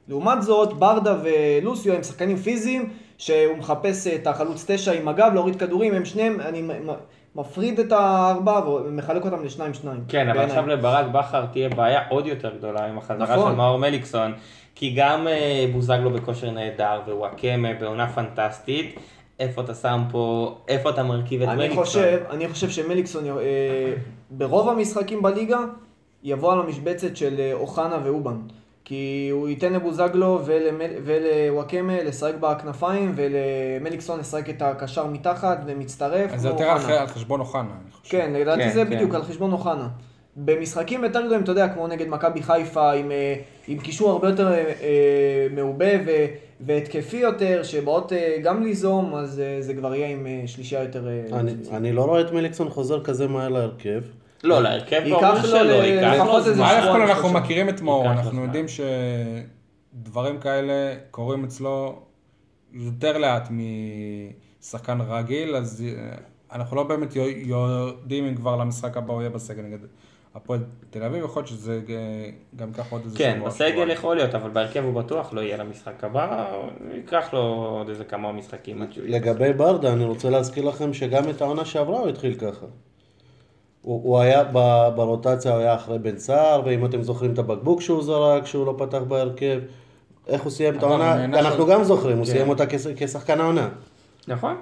[0.07, 5.55] ולעומת זאת ברדה ולוסיו הם שחקנים פיזיים שהוא מחפש את החלוץ תשע עם הגב, להוריד
[5.55, 6.63] כדורים, הם שניהם, אני
[7.35, 10.03] מפריד את הארבעה ומחלק אותם לשניים שניים.
[10.07, 10.39] כן, אבל.
[10.39, 13.51] עכשיו לברק בכר תהיה בעיה עוד יותר גדולה עם החזרה נכון.
[13.51, 14.33] של מאור מליקסון,
[14.75, 18.99] כי גם אה, בוזגלו בכושר נהדר ווואקמה בעונה פנטסטית,
[19.39, 21.83] איפה אתה שם פה, איפה אתה מרכיב את אני מליקסון?
[21.83, 23.93] חושב, אני חושב שמליקסון אה,
[24.29, 25.59] ברוב המשחקים בליגה
[26.23, 28.36] יבוא על המשבצת של אה, אוחנה ואובן.
[28.86, 30.39] כי הוא ייתן לבוזגלו
[31.03, 36.34] ולוואקמה לשחק בכנפיים ולמליקסון לשחק את הקשר מתחת ומצטרף.
[36.34, 38.12] אז זה יותר על חשבון אוחנה, אני חושב.
[38.12, 38.95] כן, לדעתי כן, זה כן.
[38.95, 39.88] בדיוק על חשבון אוחנה.
[40.36, 43.36] במשחקים יותר גדולים, אתה יודע, כמו נגד מכבי חיפה, עם, אה,
[43.67, 46.12] עם קישור הרבה יותר אה, אה, מעובה ו,
[46.62, 51.07] והתקפי יותר, שבאות אה, גם ליזום, אז אה, זה כבר יהיה עם אה, שלישייה יותר...
[51.07, 54.01] אה, אני, אני לא רואה את מליקסון חוזר כזה מהר להרכב.
[54.43, 56.65] לא, להרכב ברור לו שלא, ייקח לו לפחות איזה זמן.
[56.65, 57.34] א' כל אנחנו.
[57.34, 58.41] מכירים את מאור, אנחנו.
[58.41, 58.65] יודעים
[59.93, 61.99] שדברים כאלה קורים אצלו
[62.73, 63.49] יותר לאט
[64.62, 66.15] משחקן רגיל, אז אה,
[66.51, 69.80] אנחנו לא באמת יודעים אם כבר למשחק הבא הוא יהיה בסגל נגד
[70.36, 73.89] הפועל תל אביב, יכול להיות שזה אה, גם ייקח עוד איזה כן, שבוע, בסגל שבועיים.
[73.89, 76.45] יכול להיות, אבל בהרכב הוא בטוח לא יהיה למשחק הבא,
[76.93, 78.84] ייקח לו עוד איזה כמה משחקים.
[78.97, 82.65] לגבי ברדה, אני רוצה להזכיר לכם שגם את העונה שעברה הוא התחיל ככה.
[83.82, 84.44] הוא, הוא היה
[84.96, 88.76] ברוטציה, הוא היה אחרי בן סער, ואם אתם זוכרים את הבקבוק שהוא זרק, שהוא לא
[88.78, 89.60] פתח בהרכב,
[90.28, 92.32] איך הוא סיים את העונה, אנחנו גם זוכרים, הוא כן.
[92.32, 93.70] סיים אותה כש- כשחקן העונה.
[94.28, 94.56] נכון,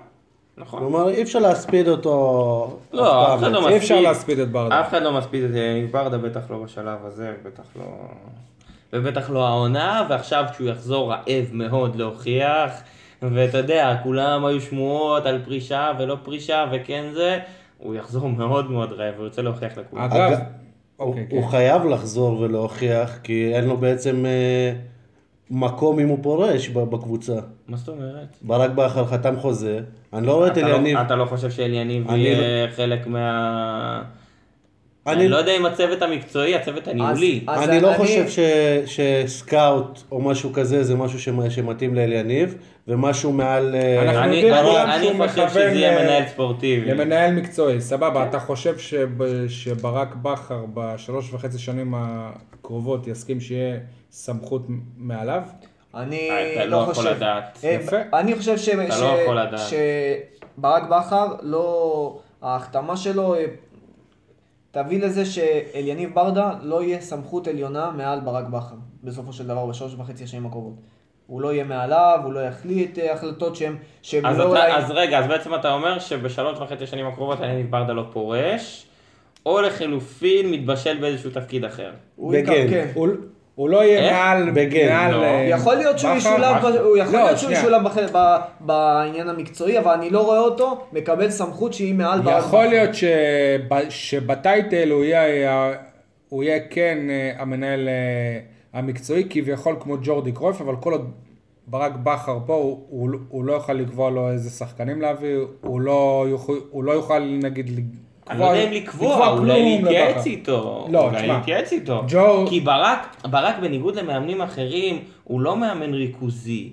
[0.58, 0.80] נכון.
[0.80, 3.52] כלומר, אי אפשר להספיד אותו לא, אף אחד.
[3.52, 4.08] לא אי אפשר מספיד.
[4.08, 4.82] להספיד את ברדה.
[4.82, 5.52] אף אחד לא מספיד את
[5.92, 7.84] ברדה, בטח לא בשלב הזה, בטח לא...
[8.94, 12.72] ובטח לא העונה, ועכשיו כשהוא יחזור רעב מאוד להוכיח,
[13.22, 17.40] ואתה יודע, כולם היו שמועות על פרישה ולא פרישה וכן זה,
[17.80, 20.02] הוא יחזור מאוד מאוד רעב, הוא יוצא להוכיח לכולם.
[20.04, 20.40] אגב, אגב,
[21.00, 21.52] אוקיי, הוא, הוא כן.
[21.52, 24.74] חייב לחזור ולהוכיח, כי אין לו בעצם אה,
[25.52, 27.40] מקום אם הוא פורש בקבוצה.
[27.68, 28.36] מה זאת אומרת?
[28.42, 29.80] ברק בכר חתם חוזה,
[30.14, 30.98] אני לא רואה את אתה לא- אליניב.
[30.98, 34.02] אתה לא חושב שאליניב אני יהיה חלק מה...
[35.08, 37.46] אני- אני לא יודע אם הצוות המקצועי, הצוות הניהולי.
[37.48, 38.40] אני לא אני- חושב ש,
[38.86, 42.56] שסקאוט או משהו כזה זה משהו שמ- שמתאים לאליניב,
[42.88, 43.76] ומשהו מעל...
[43.76, 46.86] אה, אנחנו אני אני- אני חושב שזה יהיה ל- מנהל ספורטיבי.
[46.92, 53.78] למנהל מקצועי, סבבה, אתה חושב שב- שברק בכר בשלוש וחצי שנים הקרובות יסכים שיהיה
[54.12, 54.66] סמכות
[54.98, 55.42] מעליו?
[55.96, 57.10] אני אתה לא יכול חושב.
[57.10, 57.60] לדעת.
[57.64, 57.98] אה, יפה.
[58.14, 58.70] אני חושב ש...
[58.70, 59.60] אתה לא יכול לדעת.
[60.58, 62.20] שברק בכר, לא...
[62.42, 63.46] ההחתמה שלו אה,
[64.72, 69.96] תביא לזה שאליניב ברדה לא יהיה סמכות עליונה מעל ברק בכר, בסופו של דבר, בשלוש
[69.98, 70.74] וחצי השנים הקרובות.
[71.28, 73.76] הוא לא יהיה מעליו, הוא לא יחליט אה, החלטות שהן...
[74.02, 74.74] שהן אז, לא אתה, אולי...
[74.74, 78.86] אז רגע, אז בעצם אתה אומר שבשלוש וחצי השנים הקרובות יניב ברדה לא פורש,
[79.46, 81.92] או לחילופין מתבשל באיזשהו תפקיד אחר.
[82.16, 82.70] הוא בגן.
[82.70, 82.88] כן.
[82.94, 83.08] הוא-
[83.60, 84.14] הוא לא יהיה איך?
[84.14, 84.50] מעל...
[84.54, 84.88] בגן.
[84.90, 85.24] מעל, לא.
[85.24, 86.12] אה, יכול להיות שהוא?
[86.16, 87.52] ישולב, ב- הוא יכול לא, להיות שהוא.
[87.52, 92.66] ישולב בחלק- ב- בעניין המקצועי, אבל אני לא רואה אותו מקבל סמכות שהיא מעל יכול.
[92.66, 95.74] להיות שב- שבטייטל הוא יהיה,
[96.30, 98.40] הוא יהיה כן אה, המנהל אה,
[98.80, 101.12] המקצועי, כביכול כמו ג'ורדי קרויף, אבל כל עוד
[101.68, 106.26] ברק בכר פה, הוא, הוא, הוא לא יוכל לקבוע לו איזה שחקנים להביא, הוא לא
[106.30, 107.90] יוכל, הוא לא יוכל נגיד
[108.30, 110.26] אני לא יודע אם לקבוע, אולי להתייעץ.
[110.26, 110.88] איתו.
[110.92, 112.04] לא, אולי להתייעץ איתו.
[112.08, 116.70] ג'ו- כי ברק, ברק בניגוד למאמנים אחרים, הוא לא מאמן ריכוזי.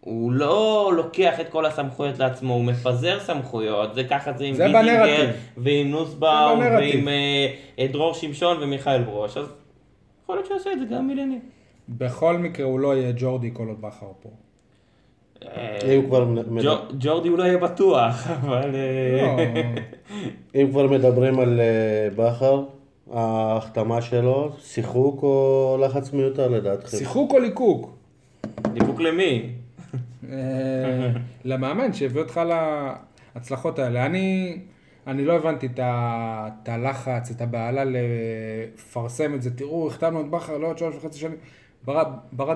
[0.00, 5.30] הוא לא לוקח את כל הסמכויות לעצמו, הוא מפזר סמכויות, זה ככה זה עם בנרטיב.
[5.56, 6.58] ועם נוסבאום.
[6.60, 7.08] ועם
[7.78, 9.46] אה, דרור שמשון ומיכאל ברוש, אז
[10.22, 11.38] יכול להיות שיעשה את זה גם מילני.
[11.88, 14.28] בכל מקרה הוא לא יהיה ג'ורדי כל עוד בכר פה.
[15.42, 16.34] אם כבר,
[16.98, 18.74] ג'ורדי הוא לא יהיה בטוח, אבל...
[18.74, 19.42] אה, לא,
[20.60, 22.64] אם כבר מדברים על אה, בכר,
[23.12, 26.96] ההחתמה שלו, שיחוק או לחץ מיותר לדעתכם?
[26.96, 27.96] שיחוק או ליקוק?
[28.72, 29.50] דיבוק למי?
[30.30, 31.10] אה,
[31.44, 32.40] למאמן שהביא אותך
[33.34, 34.06] להצלחות האלה.
[34.06, 34.58] אני,
[35.06, 39.56] אני לא הבנתי את הלחץ, את הבהלה לפרסם את זה.
[39.56, 41.36] תראו, החתמנו את בכר לעוד שלוש וחצי שנים.
[41.86, 42.08] ברק,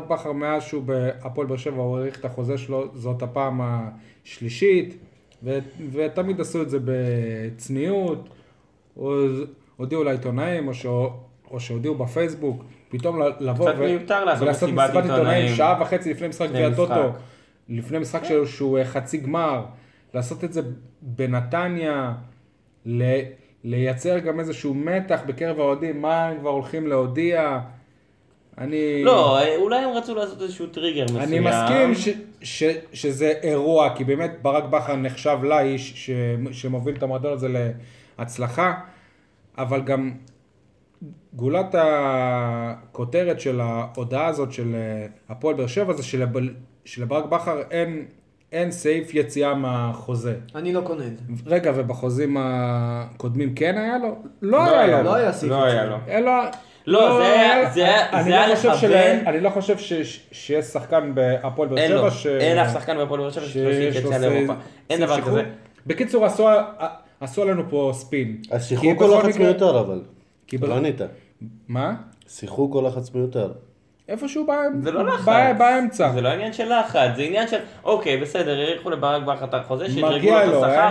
[0.08, 4.96] בכר מאז שהוא בהפועל באר שבע, הוא האריך את החוזה שלו, זאת הפעם השלישית,
[5.42, 5.58] ו,
[5.92, 8.28] ותמיד עשו את זה בצניעות.
[8.96, 9.14] או-
[9.76, 10.86] הודיעו לעיתונאים, או, ש,
[11.50, 13.70] או שהודיעו בפייסבוק, פתאום לבוא
[14.24, 15.54] לעשות ולעשות מסיבת עיתונאים.
[15.56, 16.74] שעה וחצי לפני משחק גביע.
[16.74, 17.12] טוטו.
[17.68, 19.64] לפני משחק שלו שהוא אה, חצי גמר,
[20.14, 20.60] לעשות את זה
[21.02, 22.14] בנתניה,
[22.86, 23.20] ל-
[23.64, 27.60] לייצר גם איזשהו מתח בקרב האוהדים, מה הם כבר הולכים להודיע.
[28.60, 29.04] אני...
[29.04, 31.22] לא, אולי הם רצו לעשות איזשהו טריגר מסוים.
[31.22, 32.08] אני מסכים ש,
[32.42, 36.10] ש, שזה אירוע, כי באמת ברק בכר נחשב לאיש ש,
[36.52, 37.48] שמוביל את המועדון הזה
[38.18, 38.74] להצלחה,
[39.58, 40.12] אבל גם
[41.32, 46.28] גולת הכותרת של ההודעה הזאת של אה, הפועל באר שבע זה שלב,
[46.84, 48.04] שלברק בכר אין,
[48.52, 50.36] אין סעיף יציאה מהחוזה.
[50.54, 51.24] אני לא קונה את זה.
[51.46, 54.16] רגע, ובחוזים הקודמים כן היה לו?
[54.42, 55.04] לא לא היה היה לו.
[55.04, 55.86] לא היה סעיף לא היה יציאה.
[55.86, 55.96] לו.
[56.08, 56.32] אלא...
[56.86, 59.26] לא, זה היה- זה היה- אני זה לא לכוון.
[59.26, 59.92] אני לא חושב ש-
[60.32, 62.26] שיש שחקן בהפועל באר שבע ש...
[62.26, 64.52] אין אף שחקן בהפועל באר שבע שיש לו לאירופה.
[64.90, 65.20] אין דבר.
[65.20, 65.42] כזה.
[65.86, 66.48] בקיצור, עשו-
[67.42, 68.36] עלינו פה ספין.
[68.50, 70.00] אז שיחקו כל לחץ מיותר אבל.
[70.52, 71.00] לא ענית.
[71.68, 71.94] מה?
[72.28, 73.52] שיחקו כל לחץ מיותר.
[74.08, 74.80] איפשהו באמצע.
[74.82, 75.24] זה לא לחץ.
[75.24, 76.12] בא- באמצע.
[76.12, 79.90] זה לא עניין של לחץ, זה עניין של, אוקיי, בסדר, האריכו לברק בכר את החוזה,
[79.90, 80.88] שדרגו לו את השכר,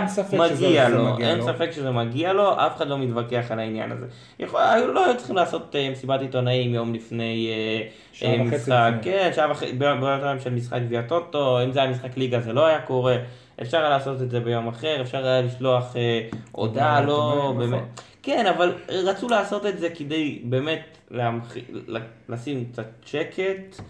[0.54, 1.42] מגיע לו, אין.
[1.42, 4.06] ספק שזה מגיע לו, אף אחד לא מתווכח על העניין הזה.
[4.38, 8.92] יכול- היו- לא היו צריכים לעשות אה, מסיבת עיתונאים יום לפני אה, שעה אה, משחק.
[9.02, 10.00] כן, שעה וחצי, ביום
[10.44, 13.16] של משחק גביע טוטו, אם זה היה משחק ליגה זה לא היה קורה.
[13.62, 16.20] אפשר היה לעשות את זה ביום אחר, אפשר היה לשלוח אה,
[16.52, 17.82] הודעה, לא, עיתונאים, באמת.
[18.28, 21.56] כן, אבל רצו לעשות את זה כדי באמת להמח...
[22.28, 23.80] לשים קצת שקט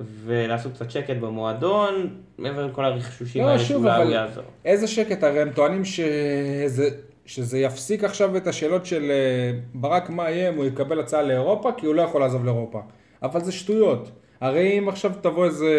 [0.00, 4.44] ולעשות קצת שקט במועדון, מעבר לכל הרכשושים לא, האלה שאולי הוא אבל יעזור.
[4.64, 6.88] איזה שקט, הרי הם טוענים שזה,
[7.26, 11.70] שזה יפסיק עכשיו את השאלות של אה, ברק מה יהיה אם הוא יקבל הצעה לאירופה,
[11.76, 12.80] כי הוא לא יכול לעזוב לאירופה.
[13.22, 14.10] אבל זה שטויות.
[14.40, 15.70] הרי אם עכשיו תבוא איזה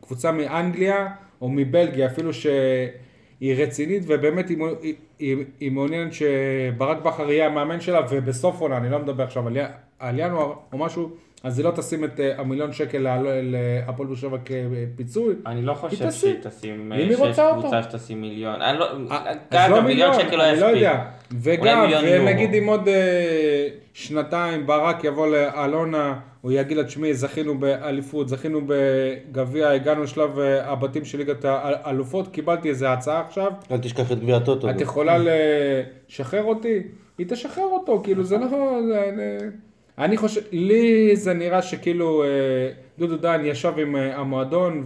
[0.00, 1.08] קבוצה מאנגליה
[1.40, 2.32] או מבלגיה, אפילו
[3.38, 8.76] שהיא רצינית ובאמת היא, היא, היא, היא מעוניינת שברק בכר יהיה המאמן שלה ובסוף עונה,
[8.76, 9.56] אני לא מדבר עכשיו על,
[9.98, 11.10] על ינואר או משהו,
[11.42, 13.06] אז היא לא תשים את אה, המיליון שקל
[13.42, 15.34] להפועל באר שבע כפיצוי.
[15.46, 16.92] אני לא חושב היא שהיא תשים.
[16.92, 17.60] היא שיש רוצה אותו?
[17.60, 18.62] קבוצה שתשים מיליון.
[18.62, 20.88] אני לא, אה, ככה, אז לא מיליון שקל לא לא יספיק.
[21.32, 21.90] וגם.
[22.02, 28.60] ונגיד אם עוד אה, שנתיים ברק יבוא לאלונה, הוא יגיד לה, תשמעי, זכינו באליפות, זכינו
[28.66, 34.20] בגביע, הגענו לשלב אה, הבתים של ליגת האלופות, קיבלתי איזה הצעה עכשיו, אל תשכח את
[34.20, 34.70] גביע הטוטו.
[34.70, 36.82] את יכולה לשחרר אותי?
[37.18, 38.78] היא תשחרר אותו, כאילו זה לא...
[39.98, 42.28] אני חושב, לי זה נראה שכאילו אה,
[42.98, 44.84] דודו דן ישב עם המועדון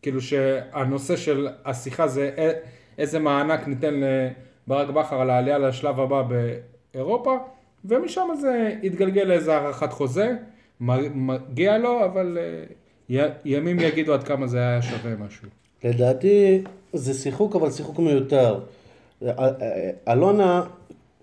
[0.00, 2.30] וכאילו שהנושא של השיחה זה
[2.98, 4.00] איזה מענק ניתן
[4.68, 6.22] לברק בכר על העלייה לשלב הבא
[6.92, 7.36] באירופה
[7.84, 10.36] ומשם זה התגלגל לאיזה הארכת חוזה,
[10.80, 12.64] מגיע לו אבל אה,
[13.10, 15.48] י- ימים יגידו עד כמה זה היה שווה משהו.
[15.84, 18.60] לדעתי זה שיחוק, אבל שיחוק מיותר.
[20.08, 20.62] אלונה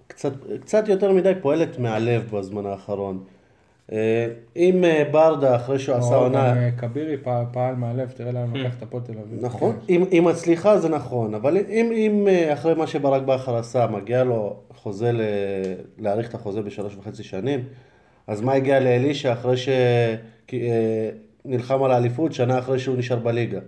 [0.08, 3.24] קצת, קצת יותר מדי פועלת מהלב בזמן האחרון.
[3.92, 6.50] אה, אם אה, ברדה, אחרי שהוא עשה או, עונה...
[6.52, 9.46] גם, אה, כבירי פעל, פעל מהלב, תראה לאן לקח את הפועל תל אביב.
[9.46, 14.24] נכון, אם היא מצליחה זה נכון, אבל אם, אם אחרי מה שברק בכר עשה, מגיע
[14.24, 15.22] לו חוזה, ל...
[15.98, 17.64] להאריך את החוזה בשלוש וחצי שנים,
[18.28, 19.56] אז מה הגיע לאלישע אחרי
[21.46, 23.60] שנלחם על האליפות, שנה אחרי שהוא נשאר בליגה?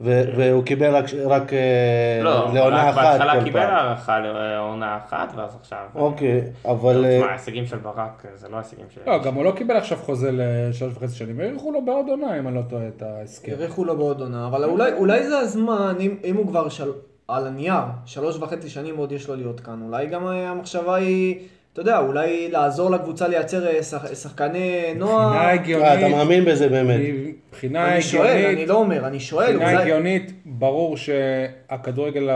[0.00, 0.22] ו...
[0.36, 3.74] והוא קיבל רק, רק אה, לא, לעונה רק אחת בהתחלה כל קיבל פעם.
[3.74, 5.84] הארכה לעונה אחת, ואז עכשיו...
[5.94, 6.96] אוקיי, אבל...
[6.96, 9.00] לא, אה, תשמע, ההישגים של ברק זה לא ההישגים של...
[9.06, 12.48] לא, גם הוא לא קיבל עכשיו חוזה לשלוש וחצי שנים, האריכו לו בעוד עונה, אם
[12.48, 13.52] אני לא טועה, את ההסכם.
[13.52, 16.92] האריכו לו בעוד עונה, אבל אולי, אולי זה הזמן, אם, אם הוא כבר של,
[17.28, 21.38] על הנייר, שלוש וחצי שנים עוד יש לו להיות כאן, אולי גם אה, המחשבה היא,
[21.80, 25.28] אתה יודע, אולי לעזור לקבוצה לייצר אה, שח, שחקני נוער.
[25.28, 27.00] מבחינה אה, אתה הגיונית, מאמין בזה באמת?
[27.48, 29.82] מבחינה אני שואל, אני הגיונית, לא אומר, אני שואל, מבחינה אולי...
[29.82, 32.30] הגיונית, ברור שהכדורגל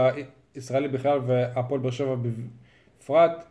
[0.54, 2.14] הישראלי בכלל והפועל באר שבע
[2.98, 3.44] בפרט,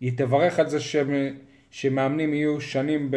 [0.00, 1.34] היא תברך על זה שמ-
[1.70, 3.10] שמאמנים יהיו שנים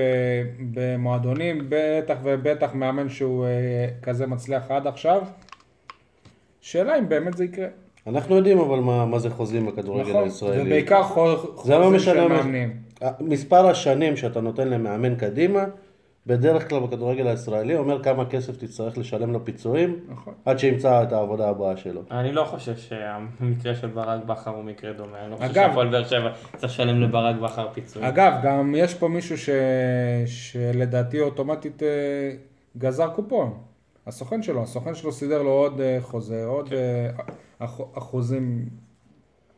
[0.73, 3.49] במועדונים, בטח ובטח מאמן שהוא אה,
[4.01, 5.21] כזה מצליח עד עכשיו.
[6.61, 7.67] שאלה אם באמת זה יקרה.
[8.07, 10.61] אנחנו יודעים אבל מה, מה זה חוזים בכדורגל נכון, הישראלי.
[10.61, 12.73] ובעיקר חו- זה לא חוזים משנה של מאמנים.
[13.19, 15.63] מספר השנים שאתה נותן למאמן קדימה,
[16.27, 20.33] בדרך כלל בכדורגל הישראלי אומר כמה כסף תצטרך לשלם לו פיצויים, נכון.
[20.45, 22.01] עד שימצא את העבודה הבאה שלו.
[22.11, 25.17] אני לא חושב שהמקרה של ברק בכר הוא מקרה דומה.
[25.21, 28.07] אני לא חושב אגב- שהפועל באר שבע צריך לשלם לברק בכר פיצוי.
[28.07, 29.49] אגב, גם יש פה מישהו ש...
[30.25, 31.87] שלדעתי אוטומטית אה,
[32.77, 33.53] גזר קופון.
[34.07, 37.09] הסוכן שלו, הסוכן שלו סידר לו עוד אה, חוזה, עוד אה,
[37.59, 37.81] אח...
[37.97, 38.69] אחוזים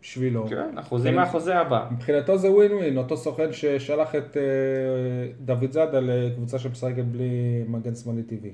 [0.02, 0.48] בשבילו.
[0.48, 1.88] כן, אחוזים מהחוזה הבא.
[1.92, 4.42] מבחינתו זה ווין ווין, אותו סוכן ששלח את אה,
[5.40, 8.54] דוד זאדה לקבוצה שמשחקת בלי מגן שמאלי טבעי.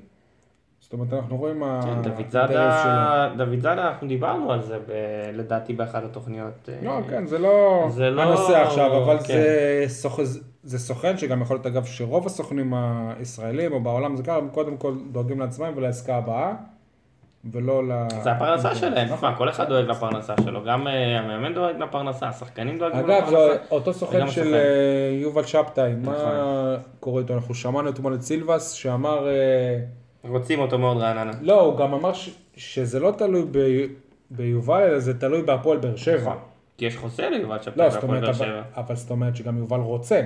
[0.92, 1.80] זאת אומרת, אנחנו רואים מה...
[1.84, 4.92] כן, דוד זאדה, דוד זאדה, אנחנו דיברנו על זה ב-
[5.34, 6.70] לדעתי באחת התוכניות.
[6.70, 9.24] אה, לא, כן, זה לא זה לא- הנושא עכשיו, אבל כן.
[9.34, 10.20] זה, סוכ...
[10.64, 12.74] זה סוכן שגם יכול להיות אגב שרוב הסוכנים
[13.20, 16.54] הישראלים או בעולם זה ככה, הם קודם כל דואגים לעצמם ולעסקה הבאה,
[17.52, 17.92] ולא ל...
[18.24, 19.18] זה הפרנסה שלהם, נכון.
[19.18, 23.32] תשמע, כל אחד דואג לפרנסה שלו, גם אה, המאמן דואג לפרנסה, השחקנים דואגים אגב, לפרנסה.
[23.32, 24.54] זה אותו סוכן של.
[24.54, 26.82] אה, יובל שבתאי, מה נכון.
[27.00, 27.34] קורה איתו?
[27.34, 29.28] אנחנו שמענו אתמול את סילבס שאמר,
[30.24, 31.32] רוצים אותו מאוד רעננה.
[31.42, 32.30] לא, הוא גם אמר ש...
[32.56, 33.58] שזה לא תלוי ב...
[34.32, 36.22] ביובל, אלא זה תלוי בהפועל באר שבע.
[36.22, 36.38] נכון.
[36.78, 38.62] כי יש חוזה ליובל לא, זאת בהפועל אומרת, באר אבל, שבע.
[38.76, 40.22] אבל זאת אומרת שגם יובל רוצה.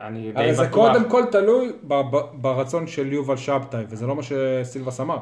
[0.00, 0.72] אני די הרי זה בטוח.
[0.72, 5.18] קודם כל תלוי ב- ב- ברצון של יובל שבתאי, וזה לא מה שסילבס אמר.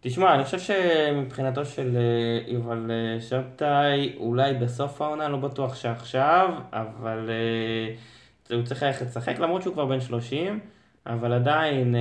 [0.00, 6.48] תשמע, אני חושב שמבחינתו של אה, יובל אה, שבתאי, אולי בסוף העונה, לא בטוח שעכשיו,
[6.72, 10.60] אבל אה, הוא צריך ללכת לשחק, למרות שהוא כבר בן 30,
[11.06, 12.00] אבל עדיין, אה,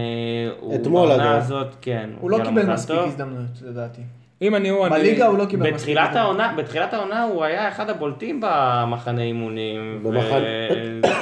[0.59, 1.41] הוא אתמול, בעונה אגב.
[1.41, 2.09] הזאת, כן.
[2.19, 2.95] הוא לא קיבל מספיק.
[2.99, 4.01] הזדמנויות, לדעתי.
[4.41, 4.95] אם אני הוא, אני...
[4.95, 6.15] בליגה הוא לא קיבל מספיק בתחילת.
[6.15, 9.99] העונה, בתחילת העונה הוא היה אחד הבולטים במחנה אימונים.
[10.03, 10.37] במחנה-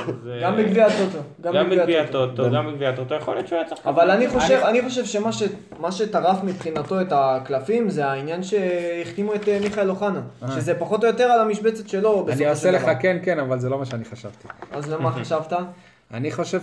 [0.08, 1.18] וזה- גם בגביע הטוטו.
[1.54, 3.88] גם בגביע הטוטו, גם בגביע הטוטו, יכול להיות שהוא היה צריך...
[3.88, 5.44] אבל אני חושב, אני חושב שמה ש,
[5.92, 10.22] שטרף מבחינתו את הקלפים זה העניין שהחתימו את אה, מיכאל אוחנה.
[10.56, 12.46] שזה פחות או יותר על המשבצת שלו אני.
[12.48, 14.48] אעשה לך כן כן, אבל זה לא מה שאני חשבתי.
[14.72, 15.54] אז למה חשבת?
[16.14, 16.62] אני חושב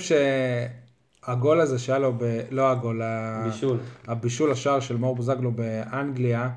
[1.28, 2.40] שהגול הזה שהיה לו, ב...
[2.50, 3.02] לא הגול,
[3.44, 3.78] בישול.
[4.06, 6.50] הבישול השער של מאור בוזגלו באנגליה,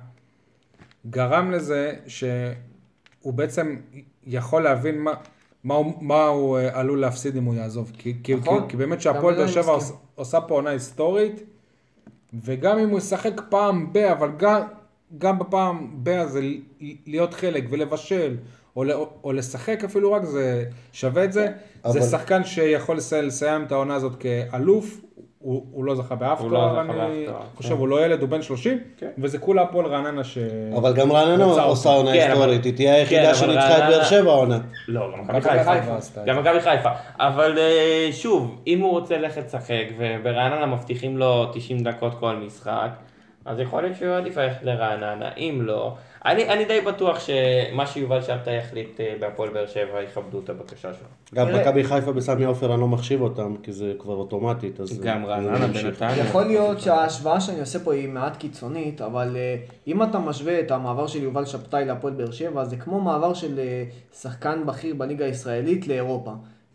[1.09, 3.75] גרם לזה שהוא בעצם
[4.25, 5.13] יכול להבין מה,
[5.63, 7.91] מה, הוא, מה הוא אה, עלול להפסיד אם הוא יעזוב.
[7.97, 8.61] כי, כי, נכון.
[8.61, 11.43] כי, כי באמת גם שהפועל לזה באר שבע עושה פה עונה היסטורית,
[12.43, 14.61] וגם אם הוא ישחק פעם ב, אבל גם,
[15.17, 16.61] גם בפעם ב הזה ל-
[17.05, 18.37] להיות חלק ולבשל,
[18.75, 18.91] או, ל-
[19.23, 21.47] או לשחק אפילו רק, זה שווה את זה.
[21.85, 25.01] אבל- זה שחקן שיכול לסיים, לסיים את העונה הזאת כאלוף,
[25.39, 27.75] הוא, הוא לא זכה באף לא תואר, זכה אני חושב, כן.
[27.75, 28.77] הוא לא ילד, הוא בן 30,
[29.17, 30.37] וזה כולה הפועל רעננה ש...
[30.77, 31.89] אבל גם רעננה עושה.
[31.89, 34.59] עונה כן, היסטורית, היא תהיה כן, היחידה אבל שניצחה את באר שבע העונה.
[34.87, 35.91] לא, גם מכבי חיפה.
[36.25, 36.39] גם.
[36.39, 36.89] מכבי חיפה.
[37.19, 42.89] אבל אה, שוב, אם הוא רוצה ללכת לשחק, וברעננה מבטיחים לו 90 דקות כל משחק,
[43.45, 45.29] אז יכול להיות שהוא עדיף ללכת לרעננה.
[45.37, 45.93] אם לא,
[46.25, 50.93] אני, אני די בטוח שמה שיובל שבתאי יחליט אה, בהפועל באר שבע, יכבדו את הבקשה
[50.93, 51.07] שלו.
[51.35, 54.99] גם מכבי חיפה בסמי עופר אני לא מחשיב אותם, כי זה כבר אוטומטית, אז...
[54.99, 55.67] גם רעננה.
[55.67, 56.17] בנתניה.
[56.17, 59.55] יכול להיות שההשוואה שאני עושה פה היא מעט קיצונית, אבל אה,
[59.87, 63.59] אם אתה משווה את המעבר של יובל שבתאי להפועל באר שבע, זה כמו מעבר של
[63.59, 63.83] אה,
[64.21, 66.31] שחקן בכיר בליגה הישראלית לאירופה.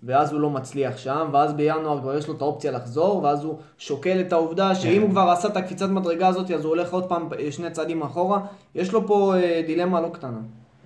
[0.07, 3.59] ואז הוא לא מצליח שם, ואז בינואר כבר יש לו את האופציה לחזור, ואז הוא
[3.79, 7.09] שוקל את העובדה שאם הוא כבר עשה את הקפיצת מדרגה הזאת, אז הוא הולך עוד
[7.09, 8.41] פעם אה, שני צעדים אחורה.
[8.75, 10.39] יש לו פה אה, דילמה לא קטנה,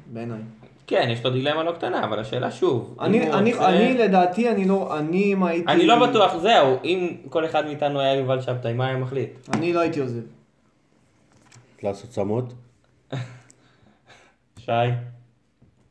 [0.07, 0.41] בעיניי.
[0.87, 4.65] כן, יש לו דילמה לא קטנה, אבל השאלה שוב, אני, אני, רוצה- אני לדעתי, אני
[4.65, 5.73] לא, אני אם הייתי...
[5.73, 9.49] אני לא בטוח, זהו, אם כל אחד מאיתנו היה יובל שבתאי, מה היה מחליט?
[9.55, 10.21] אני לא הייתי עוזב.
[11.83, 12.55] לעשות צמות.
[14.59, 14.73] שי?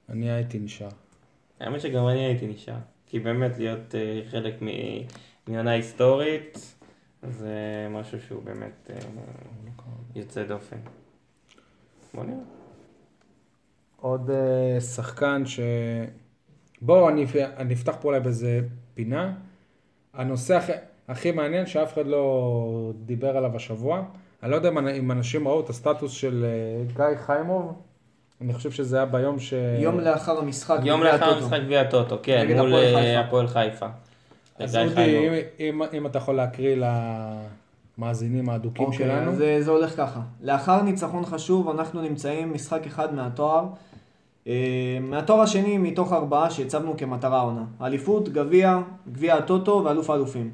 [0.09, 0.87] אני הייתי נשאר.
[1.59, 2.73] האמת שגם אני הייתי נשאר.
[3.09, 4.53] כי באמת להיות אה, חלק
[5.47, 6.75] מעונה היסטורית,
[7.23, 8.99] זה משהו שהוא באמת אה,
[10.15, 10.77] יוצא דופן.
[12.13, 12.37] בוא נראה.
[13.97, 15.59] עוד אה, שחקן ש...
[16.81, 17.25] בואו, אני,
[17.57, 18.61] אני אפתח פה אולי באיזה
[18.93, 19.33] פינה.
[20.13, 20.71] הנושא הכי,
[21.07, 24.03] הכי מעניין שאף אחד לא דיבר עליו השבוע,
[24.43, 26.45] אני לא יודע אם, אנשים ראו את הסטטוס של
[26.95, 27.81] גיא חיימוב,
[28.41, 29.53] אני חושב שזה היה ביום ש...
[29.79, 30.79] יום לאחר המשחק.
[30.83, 31.25] יום לאחר.
[31.25, 33.19] המשחק גביע הטוטו, כן, מול הפועל אה, חיפה.
[33.19, 33.87] הפועל חיפה.
[34.59, 35.27] אז אודי.
[35.27, 36.75] אם, אם, אם אתה יכול להקריא
[37.97, 39.35] למאזינים האדוקים אוקיי, שלנו.
[39.35, 40.19] זה, זה הולך ככה.
[40.41, 43.65] לאחר ניצחון חשוב, אנחנו נמצאים משחק אחד מהתואר.
[44.47, 47.63] אה, מהתואר השני מתוך ארבעה שהצבנו כמטרה עונה.
[47.81, 48.79] אליפות, גביע,
[49.11, 50.51] גביע הטוטו ואלוף האלופים.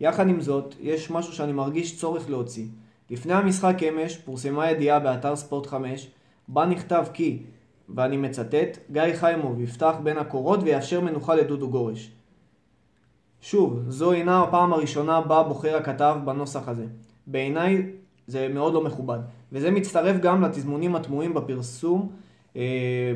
[0.00, 2.66] יחד עם זאת, יש משהו שאני מרגיש צורך להוציא.
[3.10, 6.10] לפני המשחק אמש פורסמה ידיעה באתר ספורט 5,
[6.48, 7.42] בה נכתב כי,
[7.88, 12.10] ואני מצטט, גיא חיימוב יפתח בין הקורות ויאפשר מנוחה לדודו גורש.
[13.40, 16.86] שוב, זו אינה הפעם הראשונה בה בוחר הכתב בנוסח הזה.
[17.26, 17.82] בעיניי
[18.26, 19.18] זה מאוד לא מכובד.
[19.52, 22.10] וזה מצטרף גם לתזמונים התמוהים בפרסום,
[22.56, 23.12] אה,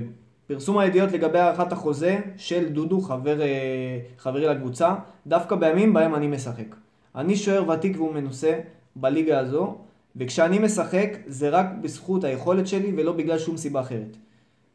[0.47, 4.95] פרסום הידיעות לגבי הארכת החוזה של דודו, חבר, אה, חברי לקבוצה,
[5.27, 6.77] דווקא בימים בהם אני משחק.
[7.15, 8.61] אני שוער ותיק ומנוסה
[8.97, 9.79] בליגה הזו,
[10.19, 14.17] וכשאני משחק זה רק בזכות היכולת שלי ולא בגלל שום סיבה אחרת.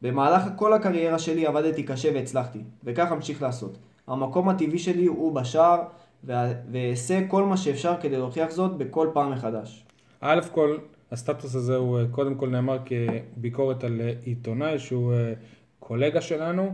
[0.01, 3.77] במהלך כל הקריירה שלי עבדתי קשה והצלחתי, וכך אמשיך לעשות.
[4.07, 5.81] המקום הטבעי שלי הוא בשער,
[6.23, 9.85] ואעשה כל מה שאפשר כדי להוכיח זאת בכל פעם מחדש.
[10.21, 10.77] א' כל,
[11.11, 15.33] הסטטוס הזה הוא אה, קודם כל נאמר כביקורת על אה, עיתונאי שהוא אה,
[15.79, 16.73] קולגה שלנו,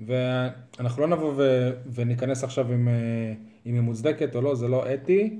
[0.00, 2.88] ואנחנו לא נבוא ו- וניכנס עכשיו אם
[3.64, 5.38] היא מוצדקת או לא, זה לא אתי.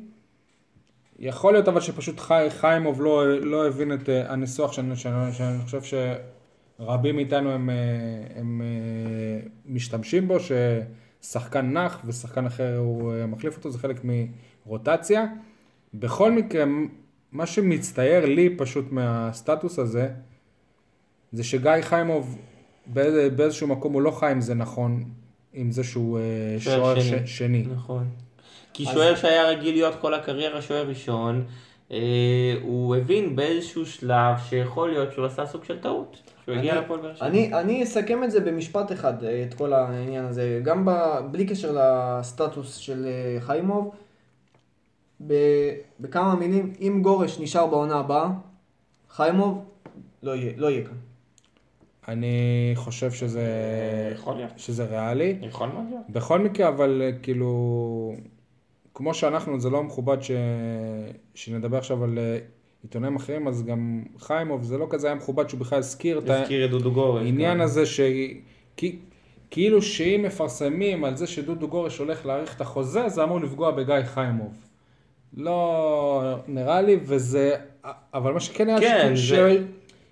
[1.20, 5.58] יכול להיות אבל שפשוט חי, חיימוב לא, לא הבין את אה, הניסוח שאני, שאני, שאני
[5.64, 5.80] חושב
[6.78, 7.74] שרבים מאיתנו הם, אה,
[8.34, 14.00] הם אה, משתמשים בו, ששחקן נח ושחקן אחר הוא מחליף אותו, זה חלק
[14.66, 15.26] מרוטציה.
[15.94, 16.64] בכל מקרה,
[17.32, 20.08] מה שמצטייר לי פשוט מהסטטוס הזה,
[21.32, 22.38] זה שגיא חיימוב
[22.86, 25.04] באיזה, באיזשהו מקום הוא לא חי עם זה נכון,
[25.52, 26.18] עם זה שהוא
[26.58, 27.26] שוער שני.
[27.26, 27.64] שני.
[27.74, 28.08] נכון.
[28.72, 31.44] כי שוער שהיה רגיל להיות כל הקריירה שוער ראשון,
[31.92, 36.12] אה, הוא הבין באיזשהו שלב שיכול להיות שהוא עשה סוג של טעות.
[36.14, 37.26] שהוא שהוא הגיע לפועל באר שבע.
[37.26, 40.90] אני, אני אסכם את זה במשפט אחד, אה, את כל העניין הזה, גם ב,
[41.30, 43.94] בלי קשר לסטטוס של אה, חיימוב,
[45.26, 45.34] ב,
[46.00, 48.28] בכמה מילים, אם גורש נשאר בעונה הבאה,
[49.10, 49.64] חיימוב
[50.22, 50.96] לא יהיה, לא יהיה כאן.
[52.08, 53.42] אני חושב שזה,
[54.14, 54.50] יכול להיות.
[54.56, 55.36] שזה ריאלי.
[55.42, 56.04] יכול מאוד להיות.
[56.10, 58.14] בכל מקרה, אבל אה, כאילו,
[59.00, 60.30] כמו שאנחנו, זה לא מכובד ש...
[61.34, 62.38] שנדבר עכשיו על אה,
[62.82, 66.24] עיתונאים אחרים, אז גם חיימוב, זה לא כזה היה מכובד שהוא בכלל הזכיר את.
[67.18, 67.60] העניין כן.
[67.60, 68.00] הזה ש...
[68.76, 68.98] כי...
[69.50, 74.02] כאילו שאם מפרסמים על זה שדודו גורש הולך להאריך את החוזה, זה אמור לפגוע בגיא
[74.04, 74.52] חיימוב.
[75.36, 77.56] לא נראה לי, וזה...
[78.14, 78.80] אבל מה שכן היה...
[78.80, 79.32] כן, ש...
[79.32, 79.64] זה-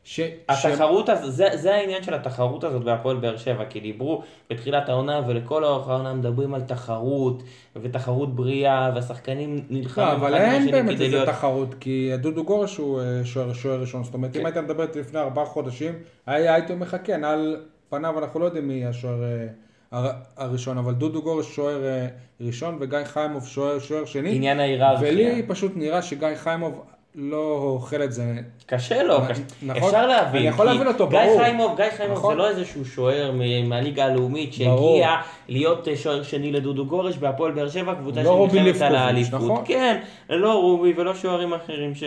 [0.08, 0.20] ש...
[0.48, 5.20] התחרות הזאת, זה, זה העניין של התחרות הזאת בהפועל באר שבע, כי דיברו בתחילת העונה
[5.28, 7.42] ולכל אורך העונה מדברים על תחרות,
[7.76, 11.28] ותחרות בריאה, והשחקנים נלחמים לא, אבל אין באמת איזה להיות...
[11.28, 14.46] תחרות, כי דודו גורש הוא אה, שוער, שוער ראשון, זאת אומרת, אם כן.
[14.46, 15.92] היית מדבר איתי לפני ארבעה חודשים,
[16.26, 17.56] הייתי אומר לך כן, על
[17.88, 19.46] פניו אנחנו לא יודעים מי השוער אה,
[19.90, 22.06] הר- הראשון, אבל דודו גורש שוער אה,
[22.40, 25.08] ראשון וגיא חיימוב שוער שני, עניין ההיררכיה.
[25.12, 26.84] ולי פשוט נראה שגיא חיימוב
[27.14, 28.34] לא אוכל את זה.
[28.66, 29.42] קשה לו, נ- קשה.
[29.62, 29.82] נכון.
[29.82, 30.40] אפשר להבין.
[30.40, 31.40] אני יכול להבין אותו, גיא ברור.
[31.42, 32.34] חיימוב, גיא חיימוב נכון.
[32.34, 33.32] זה לא איזשהו שוער
[33.68, 34.98] מהליגה הלאומית ברור.
[34.98, 35.16] שהגיע
[35.48, 39.34] להיות אה, שוער שני לדודו גורש בהפועל באר שבע, קבוצה לא שנלחמת על האליפות.
[39.42, 39.62] נכון.
[39.64, 40.00] כן,
[40.30, 42.04] לא רובי ולא שוערים אחרים ש-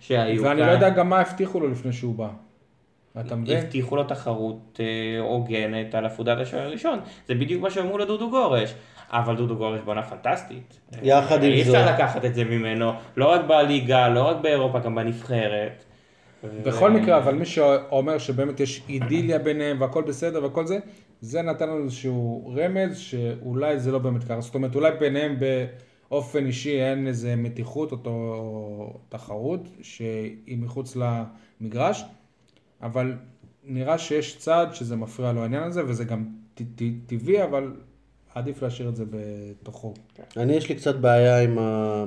[0.00, 0.66] שהיו ואני כאן.
[0.68, 2.28] לא יודע גם מה הבטיחו לו לפני שהוא בא.
[3.20, 3.56] אתה מבין?
[3.58, 4.86] הבטיחו לו תחרות אה,
[5.20, 6.98] הוגנת על עפודת השוער הראשון.
[7.28, 8.74] זה בדיוק מה שאמרו לדודו גורש.
[9.12, 10.80] אבל דודו גורש בעונה פנטסטית.
[11.02, 11.74] יחד עם אי זאת.
[11.74, 15.84] אפשר לקחת את זה ממנו, לא רק בליגה, לא רק באירופה, גם בנבחרת.
[16.44, 20.78] בכל מקרה, אבל מי שאומר שבאמת יש אידיליה ביניהם והכל בסדר וכל זה,
[21.20, 24.40] זה נתן לנו איזשהו רמז שאולי זה לא באמת ככה.
[24.40, 25.36] זאת אומרת, אולי ביניהם
[26.08, 32.04] באופן אישי אין איזה מתיחות או תחרות שהיא מחוץ למגרש,
[32.82, 33.14] אבל
[33.64, 36.24] נראה שיש צד שזה מפריע לו העניין הזה, וזה גם
[37.06, 37.72] טבעי, אבל
[38.34, 39.94] עדיף להשאיר את זה בתוכו.
[40.36, 42.04] אני יש לי קצת בעיה עם, ה...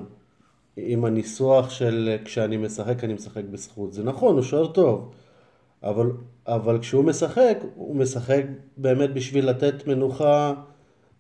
[0.78, 3.93] עם הניסוח של כשאני משחק אני משחק בזכות.
[3.93, 5.11] זה נכון, הוא שוער טוב,
[5.84, 6.11] אבל,
[6.47, 8.43] אבל כשהוא משחק, הוא משחק
[8.78, 10.53] באמת בשביל לתת מנוחה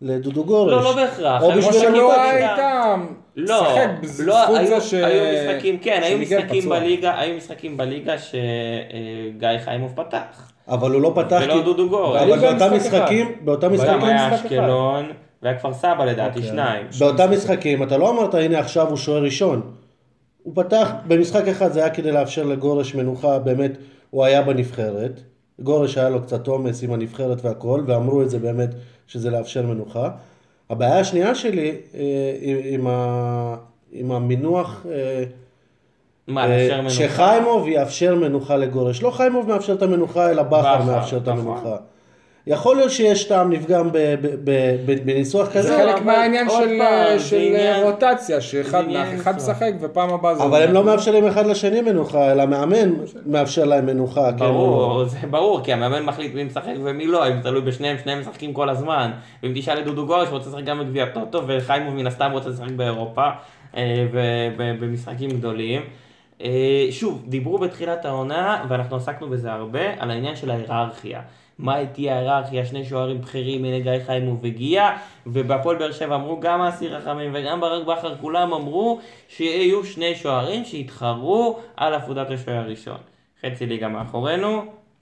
[0.01, 0.71] לדודו גורש.
[0.71, 1.41] לא, לא בהכרח.
[1.41, 2.23] או בשביל בליגה.
[2.23, 2.95] הייתה
[3.35, 3.61] לא,
[4.01, 4.93] משחק לא, היו, זה ש...
[4.93, 6.69] היו משחקים, כן, היו משחקים.
[6.69, 10.52] בליגה, היו משחקים בליגה שגיא חיימוב פתח.
[10.67, 11.39] אבל הוא לא פתח...
[11.43, 12.15] ולא דודו.
[12.15, 12.75] היו אבל באותם.
[12.75, 14.35] משחקים, באותם משחקים, גם היה.
[14.35, 15.05] אשקלון,
[15.41, 16.51] והיה כפר סבא לדעתי, אוקיי.
[16.51, 16.85] שניים.
[16.99, 19.61] באותם משחקים, אתה לא אמרת, הנה עכשיו הוא שוער ראשון.
[20.43, 23.77] הוא פתח, במשחק אחד זה היה כדי לאפשר לגורש מנוחה, באמת,
[24.09, 25.21] הוא היה בנבחרת.
[25.59, 28.69] גורש היה לו קצת עומס עם הנבחרת והכל, ואמרו את זה באמת,
[29.07, 30.09] שזה לאפשר מנוחה.
[30.69, 32.01] הבעיה השנייה שלי, אה,
[32.41, 33.55] עם, עם, ה,
[33.91, 35.23] עם המינוח, אה,
[36.27, 36.95] מה, אה, לאפשר מנוחה?
[36.95, 39.03] שחיימוב יאפשר מנוחה לגורש.
[39.03, 41.39] לא חיימוב מאפשר את המנוחה, אלא בכר מאפשר את נכון.
[41.39, 41.75] המנוחה.
[42.47, 46.49] יכול להיות שיש טעם לפגם ב- ב- ב- ב- בניסוח כזה, זה לא, חלק מהעניין
[46.49, 46.79] של,
[47.29, 49.31] זה עניין- רוטציה, שאחד זה.
[49.35, 50.43] משחק ופעם הבאה זה...
[50.43, 52.93] אבל הם לא מאפשרים אחד לשני מנוחה, אלא מאמן
[53.25, 54.31] מאפשר להם מנוחה.
[54.37, 54.53] כן או לא.
[54.53, 58.53] ברור, זה ברור, כי המאמן מחליט מי משחק ומי לא, אם תלוי בשניהם, שניהם משחקים
[58.53, 59.11] כל הזמן.
[59.43, 62.49] ואם תשאל את דודו גורש, הוא רוצה לשחק גם בגביע טוטו, וחיימוב מן הסתם רוצה
[62.49, 63.25] לשחק באירופה,
[63.77, 64.05] אה,
[64.57, 65.81] ובמשחקים גדולים.
[66.41, 71.21] אה, שוב, דיברו בתחילת העונה, ואנחנו עסקנו בזה הרבה, על העניין של ההיררכיה.
[71.57, 74.89] מה תהיה ההיררכיה, שני שוערים בכירים, הנה גיא חיימוב הגיע,
[75.27, 80.65] ובהפועל באר שבע אמרו, גם אסי רחמים וגם ברק בכר, כולם אמרו שיהיו שני שוערים
[80.65, 82.97] שיתחרו על עבודת השוער הראשון.
[83.45, 84.61] חצי ליגה מאחורינו,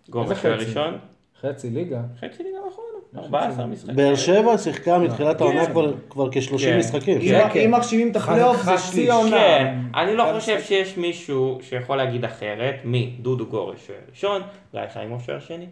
[0.09, 0.59] גובה שוער?
[0.59, 0.97] ראשון,
[1.41, 2.01] חצי ליגה.
[2.19, 3.95] חצי ליגה מאחורינו, 14 משחקים.
[3.95, 5.71] באר שבע שיחקה מתחילת העונה כן.
[5.71, 6.77] כבר- כבר כ-30 כן.
[6.79, 7.21] משחקים.
[7.21, 7.59] אם- כן.
[7.59, 9.09] אם מחשיבים את הפלייאוף זה חצי שליש.
[9.09, 9.31] עונה.
[9.37, 10.59] כן, אני לא חושב.
[10.61, 13.13] שיש מישהו שיכול להגיד אחרת, מי?
[13.19, 14.41] דודו גורש שוער ראשון,
[14.71, 15.65] גיא חיימוב שוער שני.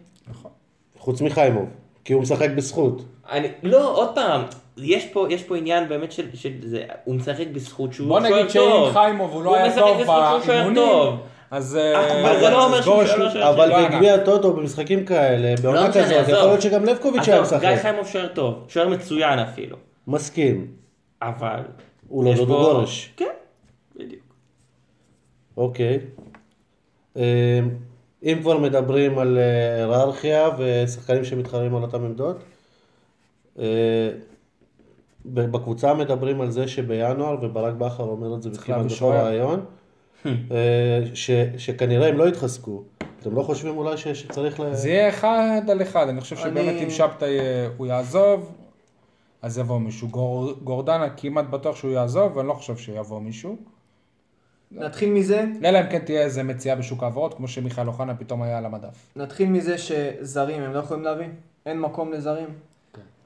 [0.98, 1.68] חוץ מחיימוב,
[2.04, 3.02] כי הוא משחק בזכות.
[3.30, 4.42] אני, לא, עוד פעם,
[4.76, 8.32] יש פה, יש פה עניין באמת של, של זה, הוא משחק בזכות שהוא בוא שוער
[8.34, 8.92] נגיד שאם טוב.
[8.92, 10.02] חיימוב הוא לא היה טוב
[10.46, 11.14] באימונים, טוב.
[11.50, 11.76] אז...
[11.76, 13.88] אבל זה אה, לא אומר שהוא גורש שוער לא- לא שוער אבל לא.
[13.88, 16.28] בגביע הטוטו, במשחקים כאלה, בעונה משנה, כזאת.
[16.28, 17.82] יכול להיות שגם לבקוביץ' היה עזוב, גיא משחק.
[17.82, 19.76] חיימוב שוער טוב, שוער מצוין אפילו,
[20.06, 20.66] מסכים.
[21.22, 21.60] אבל...
[22.08, 23.12] הוא לא דודו גורש.
[23.16, 23.32] כן,
[23.96, 24.22] בדיוק.
[25.56, 25.98] אוקיי.
[27.16, 27.60] אה,
[28.22, 32.36] אם כבר מדברים על אה, היררכיה ושחקנים שמתחרים על אותם עמדות,
[33.58, 34.10] אה,
[35.26, 39.04] בקבוצה מדברים על זה שבינואר, וברק בכר אומר את זה כמעט להביא בכל.
[39.04, 39.64] רעיון, אה,
[41.14, 42.82] ש- שכנראה הם לא יתחזקו.
[43.20, 44.74] אתם לא חושבים אולי ש- שצריך ל...
[44.74, 48.52] זה יהיה אחד על אחד, אני חושב שבאמת אני- אם שבתאי אה, הוא יעזוב,
[49.42, 50.08] אז יבוא מישהו.
[50.08, 53.56] גור, גורדנה כמעט בטוח שהוא יעזוב, ואני לא חושב שיבוא מישהו.
[54.72, 58.58] נתחיל מזה, אלא אם כן תהיה איזה מציאה בשוק ההעברות, כמו שמיכאל אוחנה פתאום היה
[58.58, 59.12] על המדף.
[59.16, 61.26] נתחיל מזה שזרים הם לא יכולים להביא,
[61.66, 62.48] אין מקום לזרים.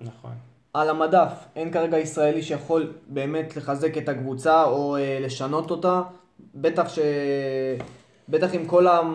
[0.00, 0.30] נכון.
[0.74, 6.02] על המדף, אין כרגע ישראלי שיכול באמת לחזק את הקבוצה או אה, לשנות אותה.
[6.54, 6.98] בטח ש...
[8.28, 9.14] בטח עם כל המ...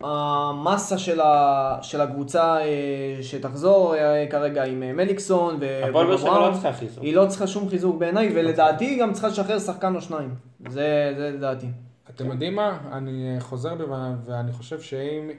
[0.00, 1.78] המסה של, ה...
[1.82, 5.80] של הקבוצה אה, שתחזור אה, כרגע עם אה, מליקסון ו...
[5.88, 7.04] הפועל באר שבע לא צריכה חיזוק.
[7.04, 10.34] היא לא צריכה שום חיזוק בעיניי, ולדעתי היא גם צריכה לשחרר שחקן או שניים.
[10.68, 11.66] זה, זה לדעתי.
[12.10, 12.78] אתם יודעים מה?
[12.92, 13.84] אני חוזר בי
[14.24, 15.30] ואני חושב שאם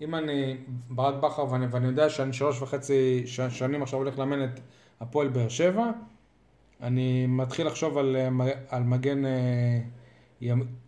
[0.00, 0.56] אם אני
[0.90, 4.60] ברק בכר ואני, ואני יודע שאני שלוש וחצי ש- שנים עכשיו הולך לאמן את
[5.00, 5.90] הפועל באר שבע,
[6.82, 8.16] אני מתחיל לחשוב על,
[8.68, 9.22] על מגן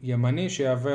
[0.02, 0.92] ימני שיהווה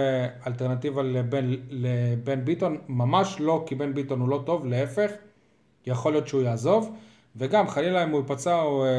[0.47, 5.11] אלטרנטיבה לבן, לבן ביטון, ממש לא כי בן ביטון הוא לא טוב, להפך,
[5.85, 6.95] יכול להיות שהוא יעזוב,
[7.35, 8.89] וגם חלילה אם הוא ייפצע או, אה,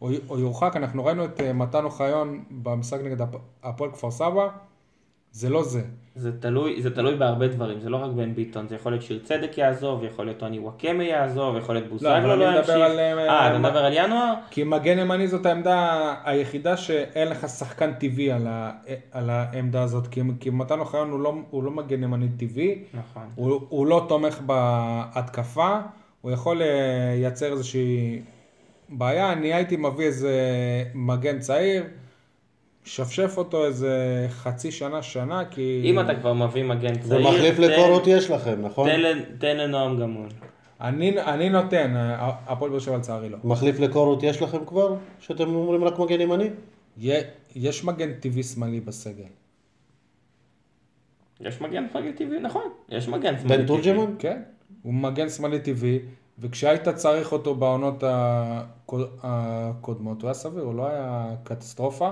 [0.00, 4.48] או, או יורחק, אנחנו ראינו את אה, מתן אוחיון במשחק נגד הפ- הפועל כפר סבא,
[5.36, 5.82] זה לא זה.
[6.14, 9.20] זה תלוי, זה תלוי בהרבה דברים, זה לא רק בן ביטון, זה יכול להיות שיר
[9.24, 12.74] צדק יעזוב, יכול להיות טוני וואקמה יעזוב, יכול להיות בוזגלו לא מדבר ימשיך.
[12.74, 14.34] על, אה, אה, אתה מדבר על ינואר?
[14.50, 18.70] כי מגן ימני זאת העמדה היחידה שאין לך שחקן טבעי על, ה,
[19.12, 23.22] על העמדה הזאת, כי, כי מתן אוחיון הוא לא, הוא לא מגן ימני טבעי, נכון.
[23.34, 25.78] הוא, הוא לא תומך בהתקפה,
[26.20, 26.66] הוא יכול אה,
[27.14, 28.20] לייצר איזושהי
[28.88, 30.32] בעיה, אני הייתי מביא איזה
[30.94, 31.84] מגן צעיר,
[32.86, 33.96] שפשף אותו איזה
[34.30, 35.80] חצי שנה, שנה, כי...
[35.84, 38.88] אם אתה כבר מביא מגן צעיר, ומחליף לקורות יש לכם, נכון?
[38.88, 40.28] תן תן לנועם גמון.
[40.80, 43.38] אני, אני נותן, אה, הפועל באר שבע לצערי לא.
[43.44, 44.94] מחליף לקורות יש לכם כבר?
[45.20, 46.50] שאתם אומרים רק מגן ימני?
[47.56, 49.24] יש מגן טבעי שמאלי בסגל.
[51.40, 53.66] יש מגן מגן טבעי, נכון, יש מגן שמאלי בן טבעי.
[53.66, 54.14] תורג'מן?
[54.18, 54.42] כן,
[54.82, 55.98] הוא מגן שמאלי טבעי,
[56.38, 62.10] וכשהיית צריך אותו בעונות הקוד- הקודמות, הוא היה סביר, הוא לא היה קטסטרופה.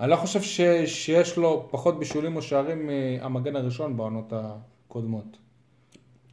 [0.00, 5.36] אני לא חושב ש, שיש לו פחות בישולים או שערים מהמגן הראשון בעונות הקודמות.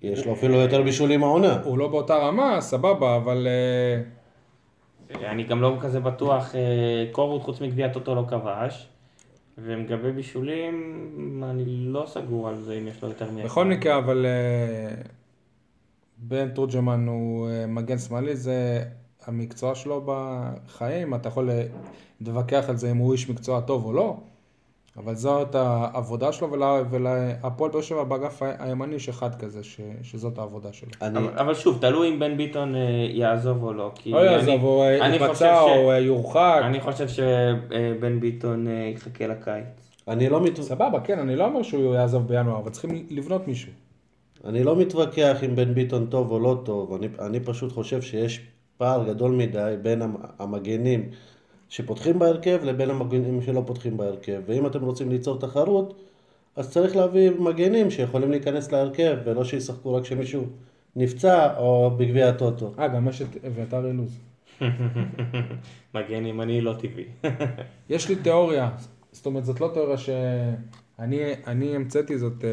[0.01, 1.61] יש לו אפילו יותר בישולים העונה.
[1.63, 3.47] הוא לא באותה רמה, סבבה, אבל
[5.15, 8.87] אה, אני גם לא כזה בטוח, אה, קורות חוץ מגביע טוטו לא כבש,
[9.57, 13.43] ולגבי בישולים, אני לא סגור על זה אם יש לו יותר מ...
[13.43, 14.95] בכל מקרה, אבל אה,
[16.17, 18.83] בן תורג'מן הוא מגן שמאלי, זה
[19.33, 21.63] המקצוע שלו בחיים, אתה יכול אה,
[22.21, 24.17] להתווכח על זה אם הוא איש מקצוע טוב או לא,
[24.97, 30.37] אבל זאת העבודה שלו, ולה- ולהפועל באר שבע באגף הימני יש אחד כזה, ש, שזאת
[30.37, 30.89] העבודה שלו.
[31.01, 33.91] אני, אבל, אבל שוב, תלוי אם בן ביטון אה, יעזוב או לא.
[33.95, 36.61] כי לא יעזוב, הוא אה, אני חושב ייפצע ש- או אה, יורחק.
[36.63, 39.65] אני חושב שבן ביטון אה, יחכה לקיץ.
[40.07, 40.61] אני לא מת...
[40.61, 43.71] סבבה, כן, אני לא אומר שהוא יעזוב בינואר, אבל צריכים לבנות מישהו.
[44.45, 48.41] אני לא מתווכח אם בן ביטון טוב או לא טוב, אני, אני פשוט חושב שיש
[48.79, 51.09] פער גדול מדי בין המ- המגנים
[51.69, 54.41] שפותחים בהרכב לבין המגנים שלא פותחים בהרכב.
[54.45, 55.93] ואם אתם רוצים ליצור תחרות,
[56.55, 60.43] אז צריך להביא מגנים שיכולים להיכנס להרכב, ולא שישחקו רק כשמישהו
[60.95, 62.73] נפצע או בגביע הטוטו.
[62.79, 64.19] אה, גם יש את אביתר אילוז.
[65.95, 67.05] מגן ימני לא טבעי.
[67.89, 68.69] יש לי תיאוריה,
[69.11, 72.49] זאת אומרת זאת לא תיאוריה שאני אני המצאתי, זאת אה,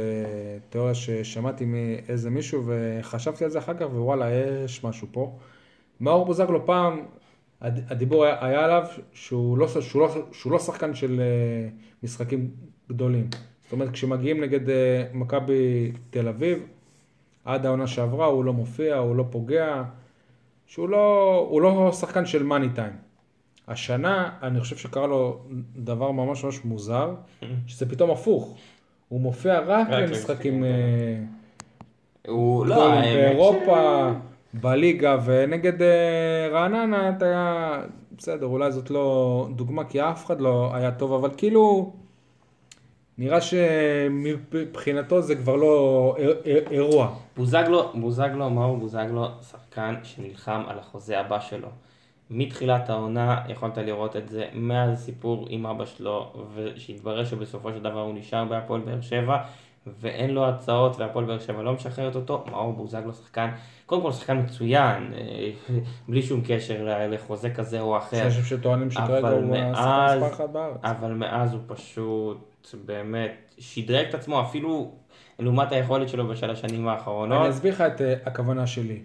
[0.70, 4.26] תיאוריה ששמעתי מאיזה מישהו וחשבתי על זה אחר כך ווואלה
[4.64, 5.32] יש משהו פה.
[6.00, 7.00] מאור בוזגלו פעם,
[7.60, 11.68] הד- הדיבור היה, היה עליו שהוא לא, שהוא, לא, שהוא לא שחקן של אה,
[12.02, 12.50] משחקים
[12.88, 13.28] גדולים.
[13.64, 14.74] זאת אומרת כשמגיעים נגד אה,
[15.12, 16.66] מכבי תל אביב,
[17.44, 19.82] עד העונה שעברה הוא לא מופיע, הוא לא פוגע,
[20.66, 22.92] שהוא לא, הוא לא שחקן של מאני טיים.
[23.68, 25.40] השנה, אני חושב שקרה לו
[25.76, 27.14] דבר ממש ממש מוזר,
[27.66, 28.56] שזה פתאום הפוך.
[29.08, 30.70] הוא מופיע רק למשחקים אה,
[32.28, 34.10] הוא לא, באירופה,
[34.60, 37.82] בליגה, ונגד אה, רעננה אתה היה,
[38.18, 41.92] בסדר, אולי זאת לא דוגמה, כי אף אחד לא היה טוב, אבל כאילו,
[43.18, 47.14] נראה שמבחינתו זה כבר לא איר- איר- אירוע.
[47.36, 51.68] בוזגלו, בוזגלו, מאור בוזגלו, שחקן שנלחם על החוזה הבא שלו.
[52.30, 58.00] מתחילת העונה יכולת לראות את זה מאז הסיפור עם אבא שלו, ושהתברר שבסופו של דבר
[58.00, 59.36] הוא נשאר בהפועל באר שבע,
[60.00, 62.44] ואין לו הצעות, והפועל באר שבע לא משחררת אותו.
[62.50, 63.50] מאור בוזגלו שחקן,
[63.86, 65.50] קודם כל שחקן מצוין, אה,
[66.08, 68.16] בלי שום קשר לחוזה כזה או אחר.
[68.16, 70.76] יש אנשים שטוענים שכרגע הוא השחקן מספר אחת בארץ.
[70.82, 74.90] אבל מאז הוא פשוט באמת שדרג את עצמו אפילו
[75.38, 77.40] לעומת היכולת שלו בשל השנים האחרונות.
[77.40, 79.02] אני אסביר לך את אה, הכוונה שלי.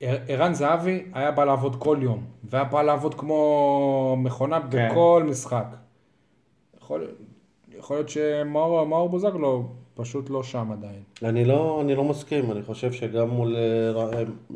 [0.00, 4.88] ער- ערן זהבי היה בא לעבוד כל יום, והיה בא לעבוד כמו מכונה כן.
[4.90, 5.66] בכל משחק.
[6.80, 7.06] יכול,
[7.78, 9.68] יכול להיות שמאור מאור בוזגלו
[10.00, 11.02] פשוט לא שם עדיין.
[11.22, 14.10] אני לא, אני לא מסכים, אני חושב שגם מול, אה, רע-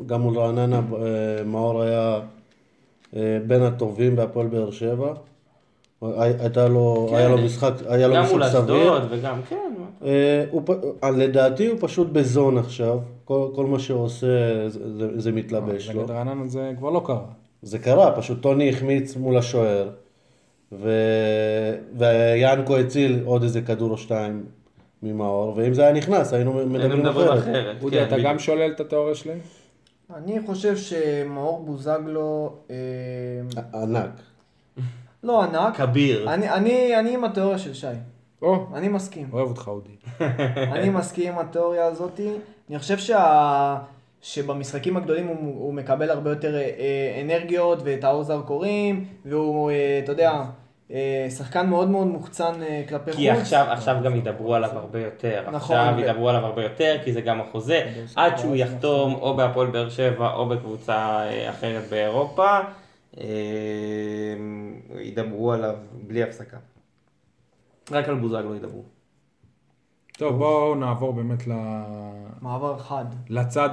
[0.05, 2.19] גם מול רעננה אה, מאור היה
[3.15, 5.13] אה, בין הטובים בהפועל באר שבע.
[6.01, 7.15] הי- הייתה לו, כן.
[7.15, 8.97] היה לו משחק, היה לו גם משחק מול סביר.
[8.97, 9.73] אשדוד וגם, כן.
[10.05, 10.61] אה, הוא
[11.03, 14.27] אה, לדעתי הוא פשוט בזון עכשיו, כל, כל מה שהוא עושה
[14.69, 16.01] זה, זה, זה מתלבש לו.
[16.01, 17.25] נגד רעננה זה כבר לא קרה.
[17.61, 19.89] זה קרה, פשוט טוני החמיץ מול השוער,
[20.71, 20.89] ו...
[21.97, 24.43] ויאנקו הציל עוד איזה כדור או שתיים
[25.03, 27.43] ממאור, ואם זה היה נכנס היינו היינו מדברים אחרת.
[27.43, 27.83] אחרת.
[27.83, 28.29] אודי, כן, אתה בדיוק.
[28.29, 29.33] גם שולל את התיאוריה שלי?
[30.15, 32.75] אני חושב שמאור בוזגלו, אה,
[33.81, 34.09] ענק.
[35.23, 36.33] לא ענק, כביר.
[36.33, 37.87] אני, אני, אני עם התיאוריה של שי,
[38.41, 39.29] או, אני מסכים.
[39.33, 39.95] אוהב אותך אודי.
[40.75, 42.19] אני מסכים עם התיאוריה הזאת.
[42.69, 43.77] אני חושב שה...
[44.23, 49.99] שבמשחקים הגדולים הוא, הוא מקבל הרבה יותר אה, אה, אנרגיות ואת האור זרקורים, והוא, אה,
[50.03, 50.43] אתה יודע,
[51.29, 53.19] שחקן מאוד מאוד מוחצן אה, כלפי חוץ.
[53.19, 55.41] כי עכשיו, עכשיו גם ידברו עליו הרבה יותר.
[55.41, 57.91] נכון, עכשיו ו- ידברו עליו הרבה יותר, כי זה גם החוזה.
[58.15, 62.59] עד שהוא יחתום או בהפועל באר שבע או בקבוצה אה, אחרת באירופה,
[63.19, 63.25] אה,
[64.99, 65.75] ידברו עליו
[66.07, 66.57] בלי הפסקה.
[67.91, 68.83] רק על בוזגלו ידברו.
[70.17, 71.51] טוב, בואו נעבור באמת ל...
[72.41, 73.05] מעבר חד.
[73.29, 73.69] לצד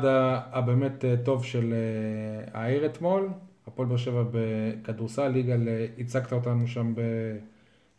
[0.52, 3.28] הבאמת אה, טוב של אה, העיר אתמול.
[3.72, 5.68] הפועל באר שבע בכדורסל, יגאל,
[5.98, 6.94] הצגת אותנו שם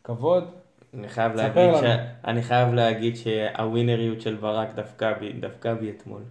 [0.01, 0.43] בכבוד.
[0.93, 1.83] אני חייב להגיד, ש...
[2.25, 6.21] אני חייב להגיד שהווינריות של ברק דווקא בי, דווקא בי אתמול.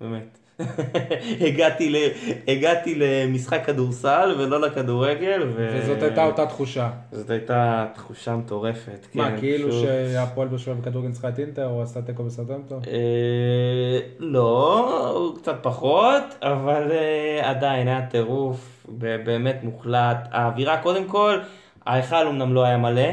[0.00, 0.39] באמת.
[1.46, 1.96] הגעתי, ל...
[2.48, 5.42] הגעתי למשחק כדורסל ולא לכדורגל.
[5.56, 5.68] ו...
[5.74, 6.90] וזאת הייתה אותה תחושה.
[7.12, 9.06] זאת הייתה תחושה מטורפת.
[9.14, 12.74] מה, כן, כאילו פשוט- שהפועל שבע בכדורגל ניצחה את אינטר, או עשתה תיקו בסרטנטו?
[12.86, 18.86] אה, לא, קצת פחות, אבל אה, עדיין היה טירוף
[19.24, 20.28] באמת מוחלט.
[20.30, 21.38] האווירה, קודם כל,
[21.86, 23.08] ההיכל אמנם לא היה מלא,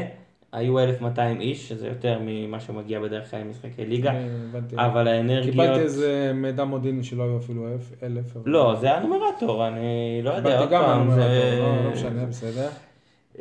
[0.52, 4.12] היו 1,200 איש, שזה יותר ממה שמגיע בדרך כלל למשחקי ליגה,
[4.50, 4.76] הבנתי.
[4.78, 5.50] אבל האנרגיות...
[5.50, 7.66] קיבלתי איזה מידע מודיעיני שלא היו אפילו
[8.02, 11.58] אלף- לא, זה הנומרטור, אני לא יודע, עוד פעם, זה...
[11.60, 12.68] לא לא משנה, בסדר.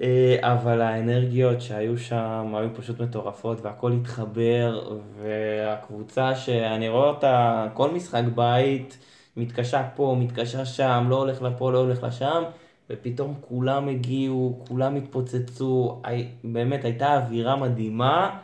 [0.01, 7.91] אה, אבל האנרגיות שהיו שם היו פשוט מטורפות והכל התחבר והקבוצה שאני רואה אותה כל
[7.91, 8.97] משחק בית
[9.37, 12.43] מתקשה פה, מתקשה שם, לא הולך לפה, לא הולך לשם
[12.89, 16.01] ופתאום כולם הגיעו, כולם התפוצצו,
[16.43, 18.37] באמת הייתה אווירה מדהימה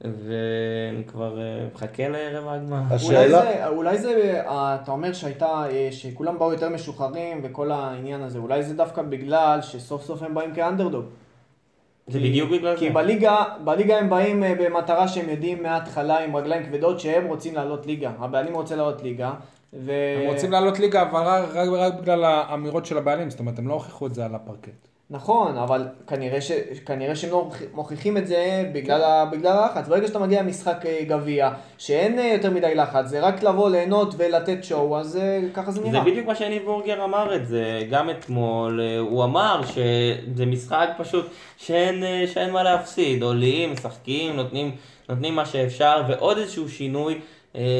[0.00, 2.76] ואני כבר אה, מחכה לערב הגמר.
[2.76, 7.70] אולי השאלה, זה, אולי זה, אה, אתה אומר שהייתה, אה, שכולם באו יותר משוחררים וכל
[7.72, 11.04] העניין הזה, אולי זה דווקא בגלל שסוף סוף הם באים כאנדרדוג.
[12.06, 12.94] זה כי- בדיוק בגלל כי זה.
[12.94, 18.10] בליגה, בליגה הם באים במטרה שהם יודעים מההתחלה עם רגליים כבדות שהם רוצים לעלות ליגה.
[18.18, 19.32] הבעלים רוצה לעלות ליגה.
[19.74, 19.92] ו...
[20.22, 23.68] הם רוצים לעלות ליגה, אבל רק- רק רק בגלל האמירות של הבעלים, זאת אומרת, הם
[23.68, 24.88] לא הוכיחו את זה על הפרקט.
[25.10, 26.52] נכון, אבל כנראה, ש...
[26.86, 29.24] כנראה שהם לא מוכיחים את זה בגלל, ה...
[29.24, 29.88] בגלל הלחץ.
[29.88, 34.14] ברגע שאתה מגיע למשחק אה, גביע, שאין אה, יותר מדי לחץ, זה רק לבוא ליהנות
[34.16, 36.04] ולתת שואו, אז אה, ככה זה זה נראה.
[36.04, 42.02] בדיוק מה שניב בורגר אמר את זה, גם אתמול, הוא אמר שזה משחק פשוט שאין,
[42.26, 44.70] שאין מה להפסיד, עולים, משחקים, נותנים,
[45.08, 47.20] נותנים מה שאפשר, ועוד איזשהו שינוי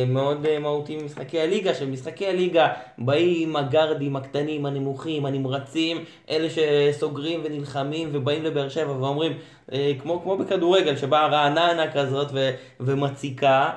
[0.06, 2.68] מאוד אה, מהותי ממשחקי הליגה, שבמשחקי הליגה
[2.98, 9.32] באים הגרדים הקטנים, הנמוכים, הנמרצים, אלה שסוגרים ונלחמים ובאים לבאר שבע ואומרים,
[9.72, 12.50] אה, כמו, כמו בכדורגל, שבאה רעננה כזאת ו,
[12.80, 13.70] ומציקה.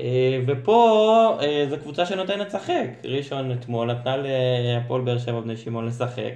[0.00, 2.86] אה, ופה אה, זו קבוצה שנותנת לשחק.
[3.04, 6.32] ראשון אתמול נתנה להפועל באר שבע בני שמעון לשחק,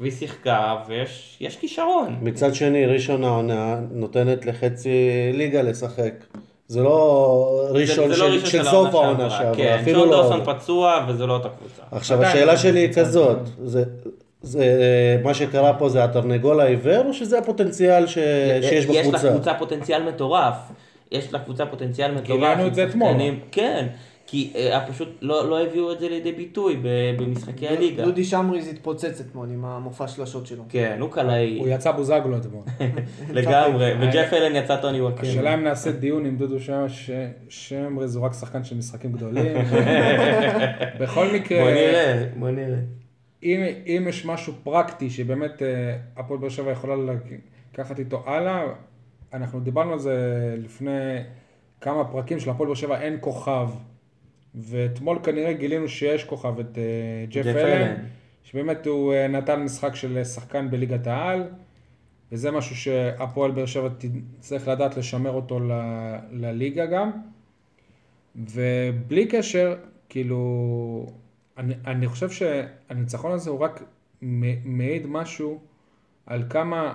[0.00, 2.16] והיא שיחקה, ויש יש כישרון.
[2.22, 4.90] מצד שני, ראשון העונה נותנת לחצי
[5.32, 6.14] ליגה לשחק.
[6.72, 10.00] זה לא ראשון זה- זה לא של, ראשון של של סוף העונה שעברה, כן, אפילו
[10.00, 10.16] שון לא...
[10.16, 11.82] דורסון פצוע, וזה לא אותה קבוצה.
[11.90, 13.82] עכשיו עדיין, השאלה שלי היא כזאת, זה,
[14.42, 14.64] זה
[15.24, 19.28] מה שקרה פה זה התרנגול העיוור או שזה הפוטנציאל ש, שיש יש בקבוצה?
[19.28, 20.54] לקבוצה פוטנציאל מטורף.
[21.12, 22.26] יש לקבוצה פוטנציאל מטורף.
[22.40, 23.16] גילינו את זה אתמול.
[23.52, 23.86] כן,
[24.26, 28.04] כי אה, פשוט לא לא הביאו את זה לידי ביטוי ב- במשחקי הליגה.
[28.04, 30.64] דודי שמריז התפוצץ אתמול עם המופע שלשות שלו.
[30.68, 32.62] כן, הוא קלעי, הוא יצא בוזגלו אתמול.
[33.38, 35.26] לגמרי, וג'ף אלן יצא טוני וואקר.
[35.26, 36.84] השאלה אם נעשה דיון עם דודו שם,
[37.48, 39.56] שמרז הוא רק שחקן של משחקים גדולים.
[41.00, 42.78] בכל מקרה, בוא נראה, בוא נראה.
[43.42, 46.94] אם, אם יש משהו פרקטי שבאמת אה, הפועל באר שבע יכולה
[47.72, 48.62] לקחת איתו הלאה,
[49.34, 50.14] אנחנו דיברנו על זה
[50.58, 51.18] לפני
[51.80, 53.68] כמה פרקים שלהפועל באר שבע אין כוכב,
[54.54, 56.82] ואתמול כנראה גילינו שיש כוכב, את אה,
[57.28, 57.94] ג'ף ג'ף אלן.
[58.44, 61.44] שבאמת הוא אה, נתן משחק של שחקן בליגת העל,
[62.32, 63.88] וזה משהו שהפועל באר שבע
[64.38, 67.10] תצטרך לדעת לשמר אותו ל- לליגה גם.
[68.36, 69.76] ובלי קשר,
[70.08, 71.06] כאילו,
[71.58, 73.82] אני, אני חושב שהניצחון הזה הוא רק
[74.64, 75.60] מעיד משהו
[76.26, 76.94] על כמה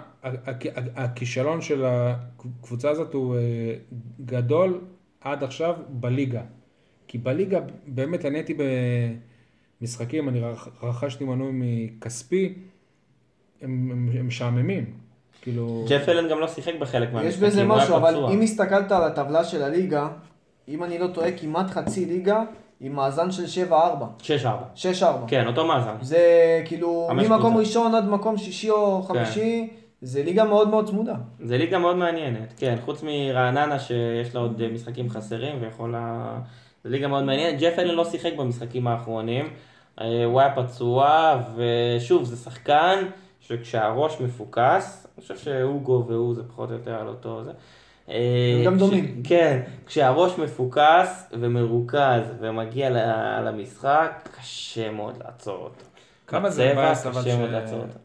[0.95, 3.41] הכישלון של הקבוצה הזאת הוא אה,
[4.25, 4.81] גדול
[5.21, 6.41] עד עכשיו בליגה.
[7.07, 8.53] כי בליגה, באמת, אני הייתי
[9.81, 12.53] במשחקים, אני רכ- רכשתי מנוי מכספי,
[13.61, 14.85] הם, הם, הם משעממים.
[15.41, 15.85] כאילו...
[15.89, 18.31] ג'ף אלן גם לא שיחק בחלק יש מהמשחקים, בזה הוא היה משהו, אבל פצוע.
[18.31, 20.07] אם הסתכלת על הטבלה של הליגה,
[20.67, 22.43] אם אני לא טועה, כמעט חצי ליגה
[22.79, 23.73] עם מאזן של 7-4.
[24.21, 24.45] 6-4.
[25.01, 25.03] 6-4.
[25.27, 25.95] כן, אותו מאזן.
[26.01, 26.17] זה
[26.65, 27.57] כאילו, ממקום.
[27.57, 29.69] ראשון עד מקום שישי או חמישי,
[30.01, 31.15] זה ליגה מאוד מאוד צמודה.
[31.39, 36.39] זה ליגה מאוד מעניינת, כן, חוץ מרעננה שיש לה עוד אה, משחקים חסרים ויכולה...
[36.87, 37.59] זה ליגה מאוד מעניינת.
[37.61, 39.49] ג'ף אלן לא שיחק במשחקים האחרונים,
[40.01, 43.05] אה, הוא היה פצוע, ושוב, זה שחקן
[43.39, 47.51] שכשהראש מפוקס, אני חושב שאוגו והוא זה פחות או יותר על אותו זה.
[48.09, 48.15] אה,
[48.59, 49.21] הם גם דומים.
[49.23, 55.83] כן, כשהראש מפוקס ומרוכז ומגיע ל- למשחק, קשה מאוד לעצור אותו.
[56.27, 57.21] כמה זה מבאס אבל.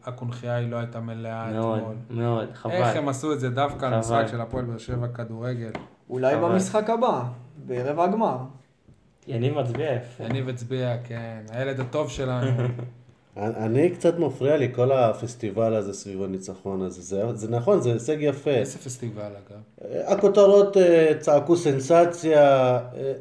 [0.03, 1.95] שהקונכייה היא לא הייתה מלאה מאוד, אתמול.
[2.09, 2.71] מאוד, חבל.
[2.73, 3.99] איך הם עשו את זה דווקא על חבל.
[3.99, 5.71] משחק של הפועל באר שבע כדורגל.
[6.09, 6.49] אולי חבל.
[6.49, 7.23] במשחק הבא,
[7.65, 8.37] ברבע הגמר.
[9.27, 10.23] יניב מצביע יפה.
[10.23, 12.51] יניב הצביע, כן, הילד הטוב שלנו.
[13.37, 17.01] אני קצת מפריע לי כל הפסטיבל הזה סביב הניצחון הזה.
[17.01, 18.51] זה, זה נכון, זה הישג יפה.
[18.51, 19.91] איזה פסטיבל אגב.
[20.05, 22.77] הכותרות אה, צעקו סנסציה.
[22.77, 23.13] אה,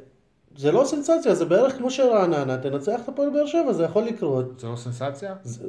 [0.56, 4.60] זה לא סנסציה, זה בערך כמו שרעננה, תנצח את הפועל באר שבע, זה יכול לקרות.
[4.60, 5.34] זה לא סנסציה?
[5.42, 5.68] זה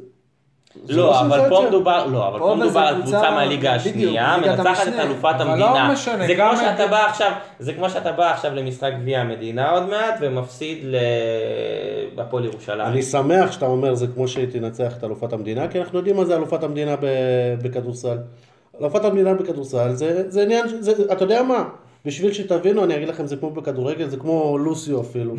[0.89, 1.65] לא, אבל פה.
[1.67, 4.93] מדובר, לא, אבל פה מדובר על קבוצה- מהליגה השנייה, מנצחת את.
[4.99, 5.89] אלופת המדינה.
[5.89, 5.95] לא
[6.27, 9.89] זה כמו שאתה את- בא עכשיו, זה כמו שאתה בא עכשיו למשחק גביע המדינה עוד
[9.89, 10.77] מעט, ומפסיד
[12.15, 12.81] בהפועל ירושלים.
[12.81, 16.25] אני שמח שאתה אומר זה כמו שהיא תנצח את אלופת המדינה, כי אנחנו יודעים מה
[16.25, 16.95] זה אלופת המדינה
[17.61, 18.17] בכדורסל.
[18.81, 20.65] אלופת המדינה בכדורסל זה, עניין,
[21.11, 21.63] אתה יודע מה?
[22.05, 25.33] בשביל שתבינו, אני אגיד לכם, זה כמו בכדורגל, זה כמו לוסיו אפילו.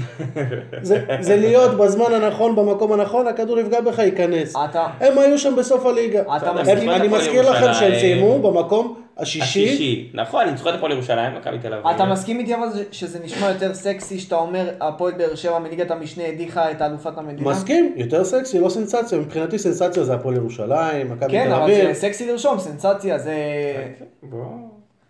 [0.83, 4.55] זה, זה להיות בזמן הנכון, במקום הנכון, הכדור יפגע בך, ייכנס.
[4.65, 6.23] אתה- הם היו שם בסוף הליגה.
[6.37, 7.75] אתה הם- אני מזכיר לכם.
[7.75, 9.43] שהם סיימו במקום השישי.
[9.45, 10.11] השישי.
[10.15, 11.87] נכון, ניצחו את הפועל ירושלים, מכבי תל אביב.
[11.87, 15.91] אתה מסכים איתי אבל זה- שזה נשמע יותר סקסי שאתה אומר הפועל באר שבע מליגת
[15.91, 17.51] המשנה הדיחה את אלופת המדינה?
[17.51, 19.19] מסכים, יותר סקסי, לא סנסציה.
[19.19, 21.87] מבחינתי סנסציה זה הפועל ירושלים, מכבי כן, תל אבל אביב.
[21.87, 23.35] זה סקסי לרשום, סנסציה, זה...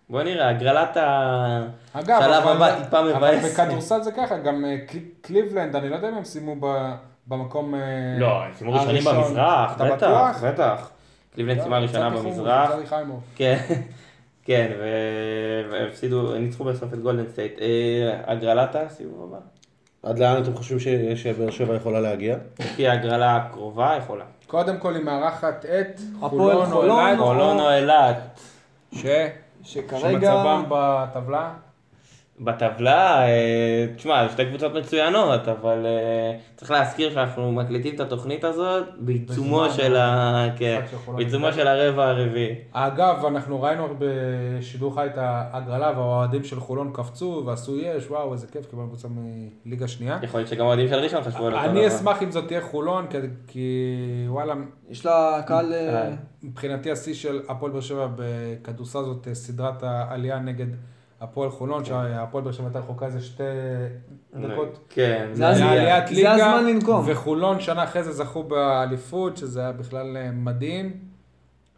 [0.09, 2.09] בוא- נראה, הגרלת השלב
[2.43, 3.59] אבל- הבא טיפה אבל מבאס.
[3.59, 6.55] בכדורסל זה ככה, גם אה, קל- קליבלנד, אני לא יודע אם הם סיימו
[7.27, 7.79] במקום אה,
[8.19, 9.23] לא, הם סיימו ראשונים הראשון.
[9.23, 10.43] במזרח, בטח?
[10.43, 10.89] בטח.
[11.33, 12.71] קליבלנד סיימה ראשונה במזרח.
[13.35, 13.57] כן,
[14.45, 17.59] כן, ו- והפסידו, ניצחו בסוף את גולדן סטייט.
[17.61, 17.67] אה,
[18.31, 19.41] הגרלת הסיבוב הבא.
[20.03, 20.87] עד לאן אתם חושבים ש-
[21.23, 22.35] שבאר שבע יכולה להגיע?
[22.59, 24.23] לפי ההגרלה הקרובה יכולה.
[24.47, 25.99] קודם כל היא מארחת את
[27.17, 28.39] חולון או אילת.
[28.95, 29.05] ש-
[29.63, 30.31] שכרגע...
[30.31, 31.53] שמצבם בטבלה.
[32.39, 38.85] בטבלה, אה, תשמע, שתי קבוצות מצוינות, אבל אה, צריך להזכיר שאנחנו מקליטים את התוכנית הזאת
[38.99, 40.47] בעיצומו של ה...
[40.57, 41.21] כן, של חולון.
[41.21, 42.55] בעיצומו של הרבע הרביעי.
[42.71, 48.47] אגב, אנחנו ראינו בשידור חי את ההגרלה והאוהדים של חולון קפצו ועשו יש, וואו, איזה
[48.47, 49.07] כיף, קיבלנו קבוצה
[49.65, 50.19] מליגה שנייה.
[50.23, 51.71] יכול להיות שגם האוהדים של ראשון חשבו על אותו דבר.
[51.71, 53.17] אני אשמח אם זאת תהיה חולון, כי-
[53.47, 53.89] כי
[54.27, 54.53] וואלה,
[54.89, 55.73] יש לה קהל...
[55.73, 56.09] אה,
[56.43, 60.67] מבחינתי השיא של הפועל באר שבע בכדורסל זאת אה, סדרת העלייה נגד
[61.21, 63.43] הפועל חולון, שהפועל באר שבע הייתה רחוקה איזה שתי
[64.33, 64.79] דקות.
[64.89, 67.03] כן, זה לעליית זה ליגה, הזמן לנקום.
[67.07, 70.91] וחולון שנה אחרי זה זכו באליפות, שזה היה בכלל אה, מדהים.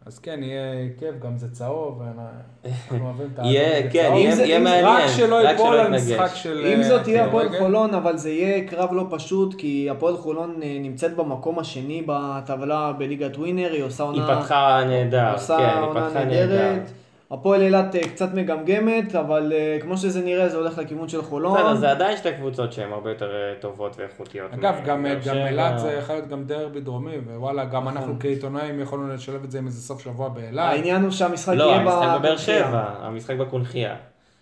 [0.06, 0.62] אז כן, יהיה
[0.98, 4.84] כיף, גם זה צהוב, ואנחנו אוהבים את יהיה, האדום כן, זה- יהיה זה- מעניין.
[4.86, 6.02] רק שלא ייפול על יתנגש.
[6.12, 6.66] משחק של...
[6.66, 7.46] אם זאת תהיה כדורגל.
[7.48, 12.02] הפועל חולון, אבל זה יהיה קרב לא פשוט, כי הפועל חולון אה, נמצאת במקום השני
[12.06, 14.40] בטבלה בליגת ווינר, היא עושה היא עונה...
[14.40, 16.26] פתחה נהדר, כן, היא פתחה נהדר.
[16.26, 16.90] נהדרת.
[17.30, 21.58] הפועל אילת אה, קצת מגמגמת, אבל אה, כמו שזה נראה זה הולך לכיוון של חולון.
[21.58, 24.54] בסדר, זה עדיין שתי קבוצות שהן הרבה יותר אה, טובות ואיכותיות.
[24.54, 25.06] אגב, גם.
[25.06, 27.96] אילת זה יכול להיות גם דרבי דרומי, ווואלה, גם נכון.
[27.96, 30.72] אנחנו כעיתונאים יכולנו לשלב את זה עם איזה סוף שבוע באילת.
[30.72, 32.36] העניין הוא שהמשחק לא, יהיה המשחק בבאר.
[32.36, 33.96] שבע, המשחק בקונחייה.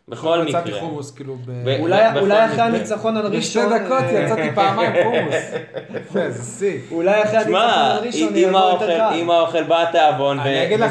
[0.09, 0.80] בכל יצאתי מקרה.
[0.80, 1.50] חומוס, כאילו, ב...
[1.64, 2.61] ב- אולי אחרי.
[2.61, 3.78] הניצחון על בשתי ראשון...
[3.78, 5.34] דקות אה, יצאתי פעמיים חומוס.
[5.94, 6.80] יפה, זה שיא.
[6.90, 9.00] אולי אחרי הניצחון על ראשון יבוא קל.
[9.14, 10.84] אם האוכל בא התיאבון, וזה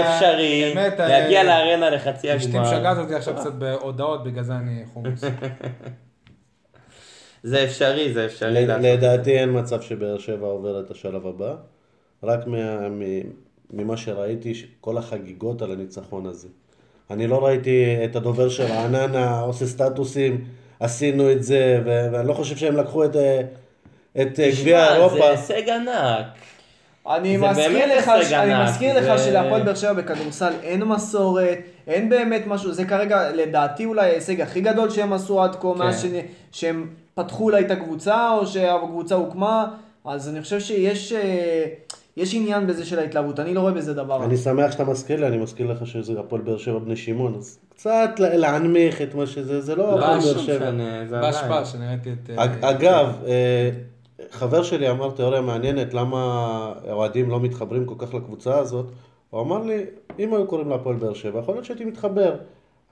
[0.00, 2.62] אפשרי, האמת, להגיע אה, לארנה לחצי אשתי הגמר.
[2.62, 5.20] משגעת אותי עכשיו קצת בהודעות, בגלל זה אני חומוס.
[7.42, 8.66] זה אפשרי, זה אפשרי.
[8.66, 11.54] לדעתי אין מצב שבאר שבע עובר את השלב הבא.
[12.22, 12.40] רק
[13.70, 16.48] ממה שראיתי, כל החגיגות על הניצחון הזה.
[17.12, 20.44] אני לא ראיתי את הדובר של רעננה עושה סטטוסים,
[20.80, 23.40] עשינו את זה, ו- ואני לא חושב שהם לקחו את, אה,
[24.22, 25.16] את אה, גביע אירופה.
[25.16, 26.24] זה הישג ענק.
[27.10, 32.08] אני מזכיר לך, ש- אני מזכיר לך זה- שלהפועל באר שבע בכדורסל אין מסורת, אין
[32.08, 36.08] באמת משהו, זה כרגע לדעתי אולי ההישג הכי גדול שהם עשו עד כה, מאז כן.
[36.52, 39.66] ש- שהם פתחו אולי את הקבוצה, או שהקבוצה הוקמה,
[40.04, 41.64] אז אני חושב שיש אה,
[42.16, 44.24] יש עניין בזה של ההתלהבות, אני לא רואה בזה דבר.
[44.24, 47.58] אני שמח שאתה מזכיר לי, אני מזכיר לך שזה הפועל באר שבע בני שמעון, אז
[47.74, 50.70] קצת ל- להנמיך את מה שזה, זה לא לא, הפועל באר שבע.
[50.70, 51.62] משנה, זה בש עדיין.
[51.62, 52.30] בש, אני ראיתי את...
[52.38, 53.70] אה, אג- אגב, אה,
[54.30, 56.18] חבר שלי אמר תיאוריה מעניינת, למה
[56.88, 58.86] האוהדים לא מתחברים כל כך לקבוצה הזאת.
[59.30, 59.84] הוא אמר לי,
[60.18, 62.34] אם היו קוראים להפועל באר שבע, יכול להיות שהייתי מתחבר.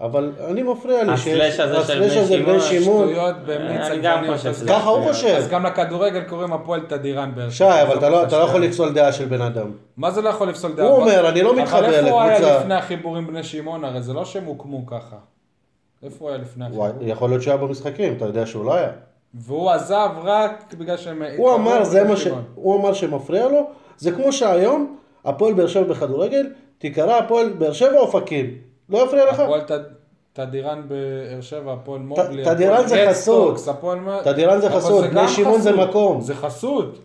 [0.00, 1.84] אבל אני מפריע לי הסלאש הזה
[2.28, 3.08] של בן שמעון.
[3.08, 4.56] שטויות במיץ גם עגבניות.
[4.68, 5.08] ככה הוא.
[5.08, 5.34] חושב.
[5.36, 8.92] אז גם לכדורגל קוראים הפועל תדירן באר שי, אבל אתה לא- אתה לא יכול לפסול
[8.92, 9.70] דעה של בן אדם.
[9.96, 10.86] מה זה לא יכול לפסול דעה?
[10.86, 12.60] הוא אומר, אני לא מתחבר אבל איפה הוא היה לקבוצה.
[12.60, 13.84] לפני החיבורים בני שמעון?
[13.84, 15.16] הרי זה לא שהם הוקמו ככה.
[16.02, 17.08] איפה הוא היה לפני וואי, החיבורים?
[17.12, 18.90] יכול להיות שהיה במשחקים, אתה יודע שהוא לא היה.
[19.34, 21.22] והוא עזב רק בגלל שהם...
[21.36, 22.26] הוא אמר, זה מה ש...
[22.54, 23.66] הוא אמר שמפריע לו,
[23.98, 26.46] זה כמו שהיום, הפועל באר שבע בכדורגל,
[26.78, 28.69] תיקרא הפועל באר שבע אופקים.
[28.90, 29.40] לא יפריע לך?
[29.40, 29.60] הפועל
[30.32, 33.60] תדירן באר שבע, הפועל מובלי, תדירן זה חסות.
[34.24, 35.72] תדירן זה חסות, בני שמעון זה.
[35.72, 36.20] מקום.
[36.20, 36.98] זה חסות.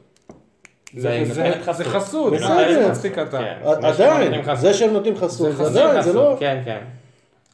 [0.98, 1.86] זה זה- זה- זה חסות.
[1.88, 2.94] חסות, בסדר.
[3.32, 3.60] כן.
[3.64, 4.56] שמעון עדיין.
[4.56, 6.36] זה שהם נותנים חסות, זה זה חסות, עדיין, זה לא...
[6.40, 6.84] כן, כן.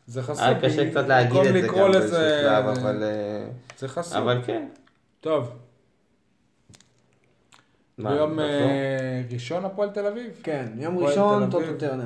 [0.08, 0.44] זה חסות.
[0.46, 2.10] היה קשה קצת להגיד את זה גם באיזשהו
[2.42, 3.04] שלב, אבל...
[3.04, 3.46] אה,
[3.78, 4.18] זה חסות.
[4.18, 4.66] אבל כן.
[5.22, 5.50] טוב,
[8.00, 8.40] ביום?
[8.40, 8.46] אה,
[9.34, 10.32] ראשון הפועל תל אביב.
[10.44, 11.50] כן, יום ראשון.
[11.50, 12.04] טוטו טרנר.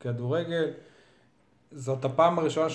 [0.00, 0.64] כדורגל.
[1.74, 2.66] זאת הפעם הראשונה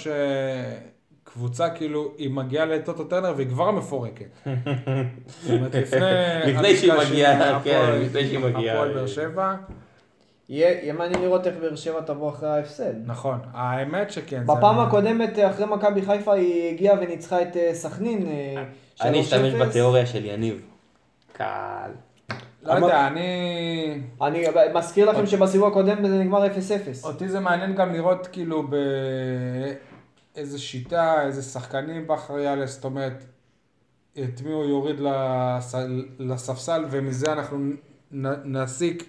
[1.24, 4.26] שקבוצה כאילו, היא מגיעה לטוטו טרנר והיא כבר מפורקת.
[5.28, 6.00] זאת אומרת, לפני...
[6.54, 8.76] לפני שהיא מגיעה, כן, לפני שהיא מגיעה.
[8.76, 9.56] הפועל באר שבע.
[10.50, 12.93] יהיה מעניין לראות איך באר שבע תבוא אחרי ההפסד.
[13.06, 14.43] נכון, האמת שכן.
[14.45, 18.26] בפעם הקודמת, אחרי מכבי חיפה, היא הגיעה וניצחה את אה, סכנין.
[18.28, 18.64] אה,
[19.02, 19.22] אני 3-0.
[19.22, 20.62] אשתמש בתיאוריה של יניב.
[21.34, 21.91] קל.
[22.68, 24.01] לא יודע, אני...
[24.22, 24.43] אני
[24.74, 26.49] מזכיר לכם שבסיבוב הקודם זה נגמר 0-0.
[27.03, 28.68] אותי זה מעניין גם לראות כאילו
[30.36, 33.24] באיזה שיטה, איזה שחקנים בכר יעלה, זאת אומרת,
[34.13, 35.76] את מי הוא יוריד לס...
[36.20, 37.57] לספסל, ומזה אנחנו
[38.11, 38.26] נ...
[38.57, 39.03] נסיק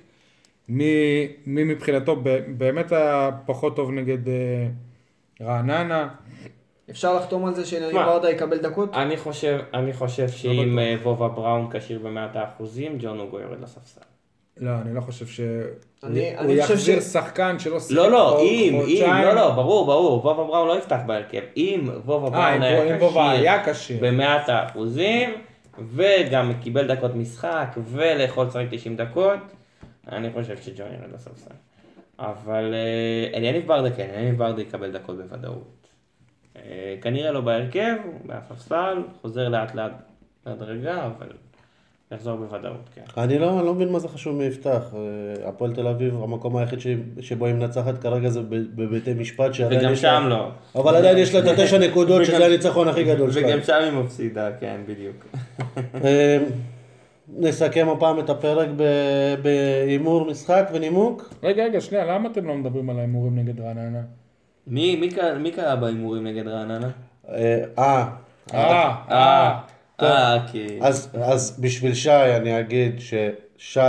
[0.69, 2.23] מי, מי מבחינתו
[2.57, 4.69] באמת היה פחות טוב נגד אה,
[5.41, 6.09] רעננה.
[6.91, 7.63] אפשר לחתום על זה?
[7.93, 8.95] ברדה יקבל דקות?
[8.95, 13.61] אני חושב, אני חושב לא שאם אה, וובה בראון כשיר במאת האחוזים, ג'ון אוגו יורד
[13.63, 14.01] לספסל.
[14.61, 15.41] לא, אני לא חושב ש...
[16.05, 19.25] אני- הוא אני חושב יחזיר ש- שחקן שלא שיחק לא, לא, אם, אם, חודשיים.
[19.25, 21.41] לא, לא, ברור, ברור, וובה בראון לא יפתח בהרכב.
[21.57, 23.99] אם וובה אה, בראון היה אם וובה כשיר היה כשיר.
[24.01, 25.31] במאת האחוזים,
[25.95, 29.39] וגם קיבל דקות משחק, ולאכול לשחק 90 דקות,
[30.13, 31.51] אני חושב שג'ון ירד לספסל.
[32.19, 35.88] אבל אה, אליניב ברדה כן, אליניב ברדה יקבל דקות בוודאות.
[36.67, 39.93] אה, כנראה לא בהרכב, הוא מהספסל, חוזר לאט לאט
[40.47, 41.27] בהדרגה, אבל
[42.13, 43.21] יחזור בוודאות, כן.
[43.21, 44.95] אני לא, אני לא מבין מה זה חשוב מי יפתח.
[44.95, 46.87] אה, הפועל תל אביב, המקום היחיד ש-
[47.21, 49.55] שבו היא מנצחת כרגע זה בבתי משפט.
[49.55, 50.49] שעדיין וגם יש לה- שם לא.
[50.75, 53.49] אבל עדיין יש לה את התשע נקודות, שזה הניצחון הכי גדול שלה.
[53.49, 55.17] וגם שם היא מפסידה, כן, בדיוק.
[56.05, 56.39] אה,
[57.39, 58.69] נסכם הפעם את הפרק
[59.43, 61.35] בהימור משחק ונימוק.
[61.43, 64.01] רגע, רגע, שנייה, למה אתם לא מדברים על ההימורים נגד רעננה?
[64.69, 66.89] מי, מי, קרה- מי קרה בהימורים נגד רעננה?
[67.29, 68.07] אה, אה,
[68.55, 69.59] אה, אה.
[70.03, 70.79] אה, כי...
[70.83, 73.81] אז, אז בשביל שי אני אגיד ששי,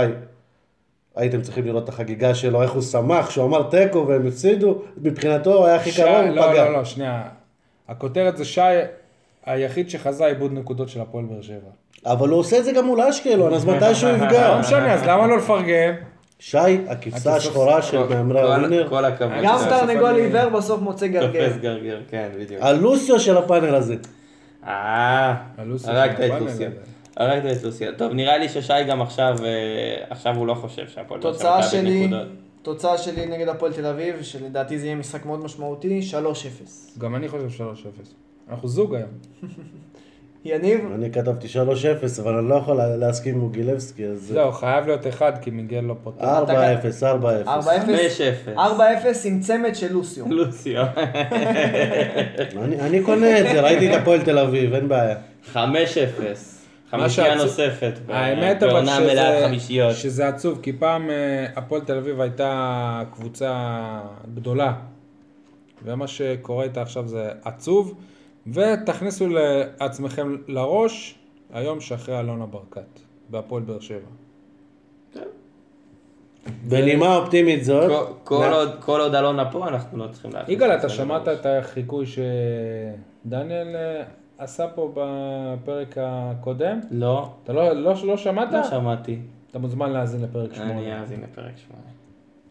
[1.16, 5.54] הייתם צריכים לראות את החגיגה שלו, איך הוא שמח, שהוא אמר תיקו והם הפסידו, מבחינתו
[5.54, 6.64] הוא היה הכי קרוב, הוא לא, פגע.
[6.64, 7.22] לא, לא, שנייה.
[7.88, 8.60] הכותרת זה שי
[9.46, 11.70] היחיד שחזה עיבוד נקודות של הפועל באר שבע.
[12.06, 14.56] אבל הוא עושה את זה גם מול אשקלון, אז מתי שהוא לא יפגע?
[14.60, 15.94] משנה, אז למה לא לפרגן?
[16.42, 19.32] שי, הכבשה השחורה של מהמרי כל- הווינר, כל הכבוד.
[19.42, 21.48] גם תרנגול עיוור בסוף מוצא גרגר.
[21.48, 22.62] תופס גרגר, כן, בדיוק.
[22.62, 23.96] הלוסיו של הפאנל הזה.
[24.66, 26.68] אה, הלוסיה הרגת של את הפאנל לוסיה.
[26.68, 26.76] הזה.
[27.16, 27.92] הרגת את לוסיה.
[27.92, 29.36] טוב, נראה לי ששי גם עכשיו,
[30.10, 32.26] עכשיו הוא לא חושב שהפועל באר שבע תוצאה תאבד שלי, נקודות.
[32.62, 36.98] תוצאה שלי נגד הפועל תל אביב, שלדעתי זה יהיה משחק מאוד משמעותי, 3-0.
[36.98, 38.08] גם אני חושב 3-0.
[38.50, 39.10] אנחנו זוג היום.
[40.44, 40.80] יניב?
[40.94, 45.32] אני כתבתי 3-0, אבל אני לא יכול להסכים עם מוגילבסקי, אז זהו, חייב להיות אחד,
[45.42, 46.24] כי מיגל לא פותח.
[46.24, 47.02] 4-0,
[47.44, 47.46] 4-0.
[47.46, 47.48] 4-0.
[48.54, 48.56] 5-0.
[48.56, 48.58] 4-0
[49.24, 50.24] עם צמד של לוסיו.
[50.28, 50.84] לוסיו.
[52.56, 55.16] אני אני קונה את זה, ראיתי את הפועל תל אביב, אין בעיה.
[55.54, 55.56] 5-0.
[56.90, 57.92] חמישייה נוספת.
[58.08, 58.84] האמת אבל.
[59.94, 64.00] שזה עצוב, כי פעם אה, הפועל תל אביב הייתה קבוצה
[64.34, 64.72] גדולה,
[65.84, 67.94] ומה שקורה איתה עכשיו זה עצוב,
[68.46, 71.18] ותכניסו לעצמכם לראש
[71.52, 73.98] היום שאחרי אלונה ברקת, בהפועל באר שבע.
[76.68, 80.78] בנימה אופטימית זאת, כל- עוד- כל עוד אלונה פה, אנחנו לא צריכים להכניס יגאל, את
[80.78, 81.28] אתה שמעת.
[81.28, 84.02] את החיקוי שדניאל אה,
[84.38, 86.80] עשה פה בפרק הקודם?
[86.90, 88.52] לא, אתה לא, לא, לא שמעת?
[88.52, 89.18] לא שמעתי.
[89.50, 91.00] אתה מוזמן להאזין לפרק אני שמונה.
[91.00, 91.82] אאזין לפרק 8.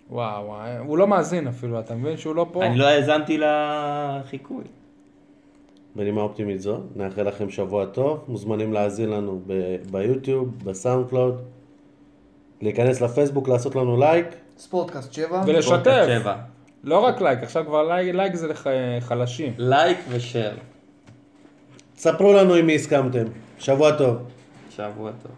[0.10, 2.66] וואו, וואו, הוא לא מאזין אפילו, אתה מבין שהוא לא פה?
[2.66, 4.64] אני לא האזנתי לחיקוי.
[5.96, 11.42] בנימה אופטימית זו, נאחל לכם שבוע טוב, מוזמנים להאזין לנו ב- ביוטיוב, בסאונד קלאוד,
[12.62, 14.26] להיכנס לפייסבוק, לעשות לנו לייק,
[14.58, 15.44] ספורטקאסט 7.
[15.48, 16.06] ולשתף.
[16.08, 16.36] שבע.
[16.84, 19.54] לא רק לייק, עכשיו כבר לייק, לייק זה לחלשים.
[19.58, 20.52] לייק ו share.
[21.98, 23.24] ספרו לנו עם מי הסכמתם,
[23.60, 24.18] שבוע טוב.
[24.70, 25.32] שבוע טוב.